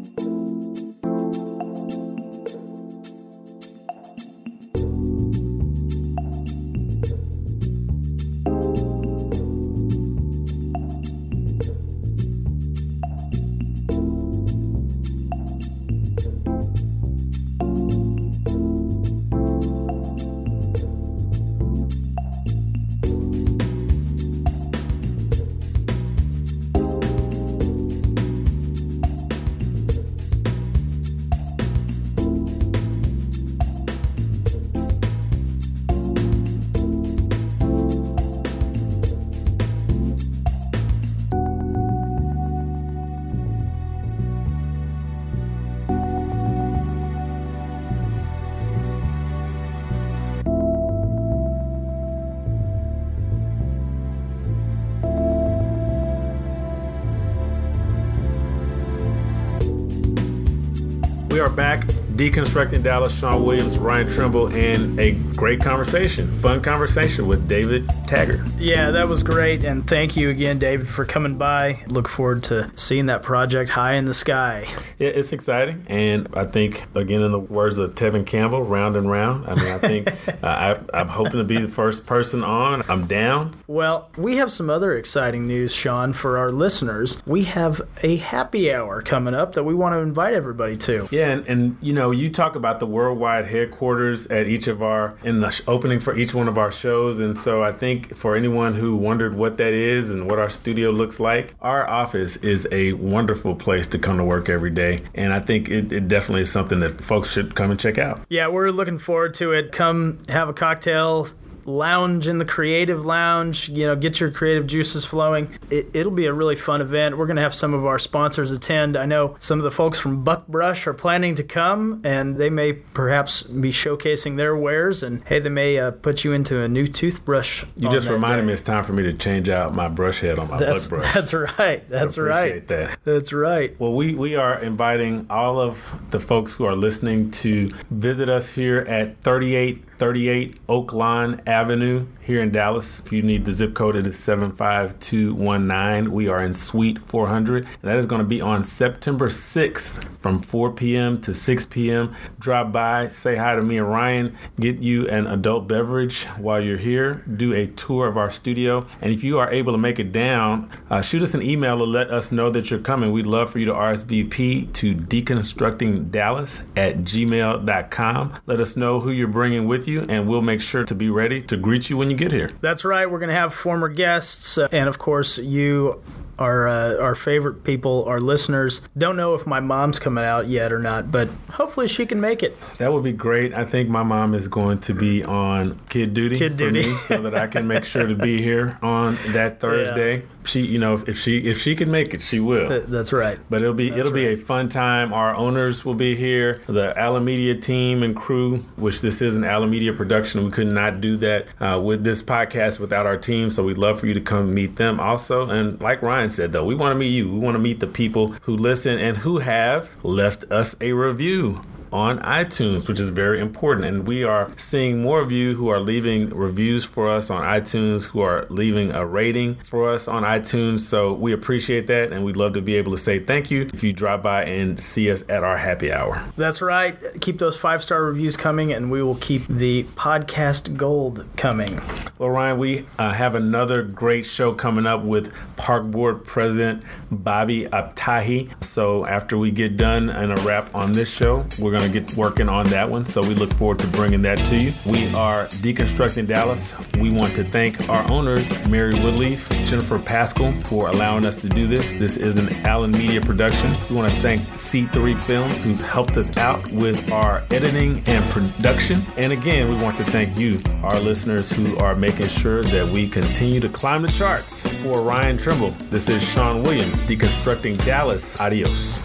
Are 61.47 61.55
back 61.55 61.96
deconstructing 62.17 62.83
Dallas. 62.83 63.17
Shawn 63.17 63.43
Williams, 63.43 63.77
Ryan 63.77 64.09
Trimble, 64.09 64.47
and 64.55 64.99
a 64.99 65.11
great 65.35 65.61
conversation, 65.61 66.27
fun 66.39 66.61
conversation 66.61 67.27
with 67.27 67.47
David 67.47 67.89
Taggart. 68.07 68.41
Yeah, 68.57 68.91
that 68.91 69.07
was 69.07 69.23
great. 69.23 69.63
And 69.63 69.87
thank 69.87 70.17
you 70.17 70.29
again, 70.29 70.59
David, 70.59 70.87
for 70.87 71.05
coming 71.05 71.37
by. 71.37 71.83
Look 71.87 72.07
forward 72.07 72.43
to 72.43 72.71
seeing 72.75 73.07
that 73.07 73.23
project 73.23 73.69
high 73.69 73.93
in 73.93 74.05
the 74.05 74.13
sky. 74.13 74.65
Yeah, 74.99 75.09
it's 75.09 75.33
exciting, 75.33 75.85
and 75.87 76.27
I 76.33 76.45
think 76.45 76.85
again, 76.95 77.21
in 77.21 77.31
the 77.31 77.39
words 77.39 77.77
of 77.79 77.95
Tevin 77.95 78.25
Campbell, 78.25 78.63
round 78.63 78.95
and 78.95 79.09
round. 79.09 79.45
I 79.47 79.55
mean, 79.55 79.73
I 79.73 79.77
think 79.77 80.07
uh, 80.43 80.47
I, 80.93 80.99
I'm 80.99 81.07
hoping 81.07 81.39
to 81.39 81.43
be 81.43 81.57
the 81.57 81.67
first 81.67 82.05
person 82.05 82.43
on. 82.43 82.83
I'm 82.89 83.07
down. 83.07 83.55
Well, 83.67 84.09
we 84.17 84.37
have 84.37 84.51
some 84.51 84.69
other 84.69 84.97
exciting 84.97 85.45
news, 85.45 85.73
Shawn, 85.73 86.13
for 86.13 86.37
our 86.37 86.51
listeners. 86.51 87.21
We 87.25 87.43
have 87.43 87.81
a 88.01 88.17
happy 88.17 88.73
hour 88.73 89.01
coming 89.01 89.33
up 89.33 89.53
that 89.53 89.63
we 89.63 89.75
want 89.75 89.93
to 89.93 89.99
invite 89.99 90.33
everybody 90.33 90.77
to. 90.77 91.07
Yeah, 91.11 91.29
and, 91.29 91.45
and 91.47 91.77
you 91.81 91.93
know, 91.93 92.06
you 92.11 92.29
talk 92.29 92.55
about 92.55 92.79
the 92.79 92.85
worldwide 92.85 93.45
headquarters 93.45 94.27
at 94.27 94.47
each 94.47 94.67
of 94.67 94.81
our 94.81 95.17
in 95.23 95.39
the 95.39 95.61
opening 95.67 95.99
for 95.99 96.15
each 96.15 96.33
one 96.33 96.47
of 96.47 96.57
our 96.57 96.71
shows, 96.71 97.19
and 97.19 97.37
so 97.37 97.63
I 97.63 97.71
think 97.71 98.15
for 98.15 98.35
anyone 98.35 98.75
who 98.75 98.95
wondered 98.95 99.35
what 99.35 99.57
that 99.57 99.73
is 99.73 100.11
and 100.11 100.29
what 100.29 100.39
our 100.39 100.49
studio 100.49 100.89
looks 100.89 101.19
like, 101.19 101.55
our 101.61 101.87
office 101.87 102.37
is 102.37 102.67
a 102.71 102.93
wonderful 102.93 103.55
place 103.55 103.87
to 103.87 103.99
come 103.99 104.17
to 104.17 104.23
work 104.23 104.49
every 104.49 104.71
day, 104.71 105.03
and 105.15 105.33
I 105.33 105.39
think 105.39 105.69
it, 105.69 105.91
it 105.91 106.07
definitely 106.07 106.41
is 106.41 106.51
something 106.51 106.79
that 106.79 107.01
folks 107.01 107.31
should 107.31 107.55
come 107.55 107.71
and 107.71 107.79
check 107.79 107.97
out. 107.97 108.21
Yeah, 108.29 108.47
we're 108.47 108.69
looking 108.71 108.97
forward 108.97 109.33
to 109.35 109.53
it. 109.53 109.71
Come 109.71 110.19
have 110.29 110.49
a 110.49 110.53
cocktail, 110.53 111.27
lounge 111.67 112.27
in 112.27 112.37
the 112.37 112.45
creative 112.45 113.05
lounge, 113.05 113.69
you 113.69 113.85
know, 113.85 113.95
get 113.95 114.19
your 114.19 114.31
creative 114.31 114.65
juices 114.65 115.05
flowing. 115.05 115.53
It, 115.69 115.89
it'll 115.93 116.11
be 116.11 116.25
a 116.25 116.33
really 116.33 116.55
fun 116.55 116.81
event. 116.81 117.17
We're 117.17 117.25
going 117.27 117.35
to 117.35 117.41
have 117.41 117.53
some 117.53 117.73
of 117.73 117.85
our 117.85 117.99
sponsors 117.99 118.51
attend. 118.51 118.95
I 118.95 119.05
know 119.05 119.35
some 119.39 119.59
of 119.59 119.63
the 119.63 119.71
folks 119.71 119.99
from 119.99 120.23
Buckbrush 120.23 120.87
are 120.87 120.93
planning 120.93 121.35
to 121.35 121.43
come 121.43 122.01
and 122.03 122.37
they 122.37 122.49
may 122.49 122.73
perhaps 122.73 123.43
be 123.43 123.69
showcasing 123.69 124.37
their 124.37 124.55
wares 124.55 125.03
and 125.03 125.23
hey, 125.25 125.39
they 125.39 125.49
may 125.49 125.77
uh, 125.77 125.91
put 125.91 126.23
you 126.23 126.31
into 126.31 126.61
a 126.61 126.67
new 126.67 126.87
toothbrush. 126.87 127.65
You 127.75 127.89
just 127.89 128.09
reminded 128.09 128.43
day. 128.43 128.47
me 128.47 128.53
it's 128.53 128.61
time 128.61 128.83
for 128.83 128.93
me 128.93 129.03
to 129.03 129.13
change 129.13 129.49
out 129.49 129.75
my 129.75 129.89
brush 129.89 130.21
head 130.21 130.39
on 130.39 130.49
my 130.49 130.57
That's, 130.57 130.89
butt 130.89 130.99
brush. 130.99 131.13
that's 131.13 131.33
right. 131.33 131.89
That's 131.89 132.17
appreciate 132.17 132.51
right. 132.53 132.67
that. 132.69 132.99
That's 133.03 133.33
right. 133.33 133.77
Well, 133.79 133.93
we, 133.93 134.15
we 134.15 134.35
are 134.35 134.57
inviting 134.59 135.27
all 135.29 135.59
of 135.59 136.01
the 136.11 136.19
folks 136.19 136.55
who 136.55 136.65
are 136.65 136.75
listening 136.75 137.31
to 137.31 137.69
visit 137.91 138.29
us 138.29 138.53
here 138.53 138.79
at 138.79 139.21
3838 139.23 140.57
Oak 140.69 140.93
Lawn 140.93 141.41
Avenue 141.45 141.56
Avenue 141.57 142.05
here 142.27 142.41
in 142.41 142.51
Dallas. 142.51 142.99
If 142.99 143.13
you 143.13 143.21
need 143.21 143.45
the 143.45 143.53
zip 143.53 143.73
code, 143.73 143.95
it 143.95 144.05
is 144.05 144.19
75219. 144.19 146.11
We 146.11 146.27
are 146.27 146.43
in 146.43 146.53
Suite 146.53 146.99
400. 146.99 147.63
And 147.63 147.75
that 147.83 147.95
is 147.97 148.05
going 148.05 148.19
to 148.19 148.27
be 148.27 148.41
on 148.41 148.65
September 148.65 149.29
6th 149.29 150.03
from 150.19 150.41
4 150.41 150.73
p.m. 150.73 151.21
to 151.21 151.33
6 151.33 151.65
p.m. 151.67 152.13
Drop 152.37 152.73
by, 152.73 153.07
say 153.07 153.37
hi 153.37 153.55
to 153.55 153.61
me 153.61 153.77
and 153.77 153.89
Ryan, 153.89 154.35
get 154.59 154.79
you 154.79 155.07
an 155.07 155.25
adult 155.27 155.69
beverage 155.69 156.25
while 156.25 156.61
you're 156.61 156.75
here, 156.75 157.23
do 157.37 157.53
a 157.53 157.65
tour 157.65 158.07
of 158.09 158.17
our 158.17 158.29
studio. 158.29 158.85
And 158.99 159.13
if 159.13 159.23
you 159.23 159.39
are 159.39 159.49
able 159.49 159.71
to 159.71 159.77
make 159.77 159.97
it 159.97 160.11
down, 160.11 160.69
uh, 160.89 161.01
shoot 161.01 161.21
us 161.21 161.33
an 161.33 161.41
email 161.41 161.77
to 161.77 161.85
let 161.85 162.11
us 162.11 162.33
know 162.33 162.49
that 162.49 162.69
you're 162.69 162.81
coming. 162.81 163.13
We'd 163.13 163.25
love 163.25 163.49
for 163.49 163.59
you 163.59 163.67
to 163.67 163.73
RSVP 163.73 164.73
to 164.73 164.93
deconstructingdallas 164.93 166.65
at 166.75 166.97
gmail.com. 166.97 168.33
Let 168.45 168.59
us 168.59 168.75
know 168.75 168.99
who 168.99 169.11
you're 169.11 169.29
bringing 169.29 169.65
with 169.65 169.87
you, 169.87 170.05
and 170.09 170.27
we'll 170.27 170.41
make 170.41 170.59
sure 170.59 170.83
to 170.83 170.93
be 170.93 171.09
ready 171.09 171.41
to 171.43 171.55
greet 171.55 171.89
you 171.89 171.95
when 171.95 172.09
you 172.09 172.16
get 172.17 172.31
here. 172.31 172.51
That's 172.61 172.83
right. 172.83 173.09
We're 173.09 173.19
going 173.19 173.29
to 173.29 173.35
have 173.35 173.53
former 173.53 173.89
guests, 173.89 174.57
uh, 174.57 174.67
and 174.71 174.87
of 174.89 174.99
course, 174.99 175.37
you 175.37 176.01
our 176.39 176.67
uh, 176.67 176.97
our 176.97 177.15
favorite 177.15 177.63
people, 177.63 178.03
our 178.05 178.19
listeners. 178.19 178.81
Don't 178.97 179.17
know 179.17 179.33
if 179.33 179.47
my 179.47 179.59
mom's 179.59 179.99
coming 179.99 180.23
out 180.23 180.47
yet 180.47 180.71
or 180.71 180.79
not, 180.79 181.11
but 181.11 181.29
hopefully 181.51 181.87
she 181.87 182.05
can 182.05 182.21
make 182.21 182.43
it. 182.43 182.57
That 182.77 182.93
would 182.93 183.03
be 183.03 183.11
great. 183.11 183.53
I 183.53 183.65
think 183.65 183.89
my 183.89 184.03
mom 184.03 184.33
is 184.33 184.47
going 184.47 184.79
to 184.81 184.93
be 184.93 185.23
on 185.23 185.79
kid 185.89 186.13
duty, 186.13 186.37
Kid 186.37 186.57
duty. 186.57 186.83
for 186.83 186.89
me, 186.89 186.95
so 186.95 187.21
that 187.23 187.35
I 187.35 187.47
can 187.47 187.67
make 187.67 187.85
sure 187.85 188.05
to 188.05 188.15
be 188.15 188.41
here 188.43 188.77
on 188.81 189.15
that 189.29 189.59
Thursday. 189.59 190.23
She, 190.45 190.61
you 190.61 190.79
know, 190.79 191.03
if 191.07 191.17
she 191.17 191.39
if 191.39 191.59
she 191.59 191.75
can 191.75 191.91
make 191.91 192.13
it, 192.13 192.21
she 192.21 192.39
will. 192.39 192.81
That's 192.87 193.11
right. 193.11 193.39
But 193.49 193.61
it'll 193.61 193.73
be 193.73 193.89
it'll 193.89 194.11
be 194.11 194.27
a 194.27 194.35
fun 194.35 194.69
time. 194.69 195.13
Our 195.13 195.35
owners 195.35 195.83
will 195.83 195.95
be 195.95 196.15
here, 196.15 196.61
the 196.67 196.97
Allyn 196.97 197.25
Media 197.25 197.55
team 197.55 198.03
and 198.03 198.15
crew, 198.15 198.59
which 198.75 199.01
this 199.01 199.21
is 199.21 199.35
an 199.35 199.43
Allyn 199.43 199.69
Media 199.69 199.93
production. 199.93 200.45
We 200.45 200.51
could 200.51 200.67
not 200.67 201.01
do 201.01 201.17
that 201.17 201.47
uh, 201.61 201.81
with 201.81 202.03
this 202.07 202.23
podcast 202.23 202.79
without 202.79 203.05
our 203.05 203.17
team. 203.17 203.49
So 203.49 203.63
we'd 203.63 203.77
love 203.77 203.99
for 203.99 204.07
you 204.07 204.13
to 204.13 204.21
come 204.21 204.53
meet 204.53 204.77
them 204.77 204.99
also. 204.99 205.49
And 205.49 205.79
like 205.81 206.01
Ryan 206.01 206.29
said, 206.29 206.53
though, 206.53 206.63
we 206.63 206.73
want 206.73 206.93
to 206.93 206.99
meet 206.99 207.09
you. 207.09 207.29
We 207.29 207.37
want 207.37 207.55
to 207.55 207.59
meet 207.59 207.81
the 207.81 207.87
people 207.87 208.29
who 208.43 208.55
listen 208.55 208.97
and 208.97 209.17
who 209.17 209.39
have 209.39 209.93
left 210.03 210.45
us 210.49 210.75
a 210.79 210.93
review 210.93 211.61
on 211.91 212.19
iTunes, 212.19 212.87
which 212.87 212.99
is 212.99 213.09
very 213.09 213.39
important. 213.39 213.85
And 213.85 214.07
we 214.07 214.23
are 214.23 214.51
seeing 214.57 215.01
more 215.01 215.21
of 215.21 215.31
you 215.31 215.55
who 215.55 215.69
are 215.69 215.79
leaving 215.79 216.29
reviews 216.29 216.85
for 216.85 217.09
us 217.09 217.29
on 217.29 217.43
iTunes, 217.43 218.07
who 218.07 218.21
are 218.21 218.45
leaving 218.49 218.91
a 218.91 219.05
rating 219.05 219.55
for 219.55 219.89
us 219.89 220.07
on 220.07 220.23
iTunes. 220.23 220.81
So 220.81 221.13
we 221.13 221.33
appreciate 221.33 221.87
that. 221.87 222.11
And 222.11 222.23
we'd 222.23 222.37
love 222.37 222.53
to 222.53 222.61
be 222.61 222.75
able 222.75 222.91
to 222.91 222.97
say 222.97 223.19
thank 223.19 223.51
you 223.51 223.69
if 223.73 223.83
you 223.83 223.93
drop 223.93 224.23
by 224.23 224.43
and 224.43 224.79
see 224.79 225.11
us 225.11 225.23
at 225.29 225.43
our 225.43 225.57
happy 225.57 225.91
hour. 225.91 226.23
That's 226.35 226.61
right. 226.61 226.97
Keep 227.21 227.39
those 227.39 227.57
five 227.57 227.83
star 227.83 228.03
reviews 228.03 228.37
coming, 228.37 228.71
and 228.71 228.91
we 228.91 229.01
will 229.01 229.15
keep 229.15 229.45
the 229.47 229.83
podcast 229.95 230.77
gold 230.77 231.25
coming. 231.35 231.79
Well, 232.19 232.29
Ryan, 232.29 232.57
we 232.57 232.85
uh, 232.97 233.13
have 233.13 233.35
another 233.35 233.83
great 233.83 234.25
show 234.25 234.53
coming 234.53 234.85
up 234.85 235.03
with 235.03 235.31
Park 235.55 235.85
Board 235.85 236.25
President 236.25 236.83
Bobby 237.11 237.65
Abtahi. 237.65 238.63
So 238.63 239.05
after 239.05 239.37
we 239.37 239.51
get 239.51 239.77
done 239.77 240.09
and 240.09 240.37
a 240.37 240.41
wrap 240.41 240.73
on 240.73 240.93
this 240.93 241.13
show, 241.13 241.45
we're 241.59 241.71
going 241.77 241.91
to 241.91 241.99
get 241.99 242.17
working 242.17 242.49
on 242.49 242.67
that 242.67 242.89
one. 242.89 243.05
So 243.05 243.21
we 243.21 243.33
look 243.33 243.53
forward 243.53 243.79
to 243.79 243.87
bringing 243.87 244.21
that 244.23 244.37
to 244.47 244.57
you. 244.57 244.73
We 244.85 245.13
are 245.13 245.47
deconstructing 245.47 246.27
Dallas. 246.27 246.73
We 246.99 247.11
want 247.11 247.33
to 247.35 247.43
thank 247.43 247.89
our 247.89 248.09
owners, 248.11 248.49
Mari 248.67 248.93
Woodlief, 248.95 249.49
Jennifer 249.65 249.99
Pascal, 249.99 250.51
for 250.63 250.89
allowing 250.89 251.25
us 251.25 251.41
to 251.41 251.49
do 251.49 251.67
this. 251.67 251.93
This 251.95 252.17
is 252.17 252.37
an 252.37 252.53
Allyn 252.65 252.91
Media 252.91 253.21
production. 253.21 253.75
We 253.89 253.95
want 253.95 254.11
to 254.11 254.19
thank 254.21 254.41
C3 254.49 255.19
Films, 255.19 255.63
who's 255.63 255.81
helped 255.81 256.17
us 256.17 256.35
out 256.37 256.69
with 256.71 257.11
our 257.11 257.43
editing 257.51 258.03
and 258.07 258.29
production. 258.31 259.05
And 259.15 259.31
again, 259.31 259.69
we 259.69 259.81
want 259.83 259.97
to 259.97 260.03
thank 260.03 260.37
you, 260.37 260.61
our 260.83 260.99
listeners, 260.99 261.51
who 261.51 261.77
are 261.77 261.95
making 261.95 262.29
sure 262.29 262.63
that 262.63 262.87
we 262.87 263.07
continue 263.07 263.59
to 263.59 263.69
climb 263.69 264.01
the 264.01 264.11
charts. 264.11 264.67
For 264.77 265.01
Ryan 265.01 265.37
Trimble, 265.37 265.71
this 265.89 266.09
is 266.09 266.23
Shawn 266.23 266.63
Williams, 266.63 267.01
deconstructing 267.01 267.83
Dallas. 267.85 268.39
Adios. 268.39 269.01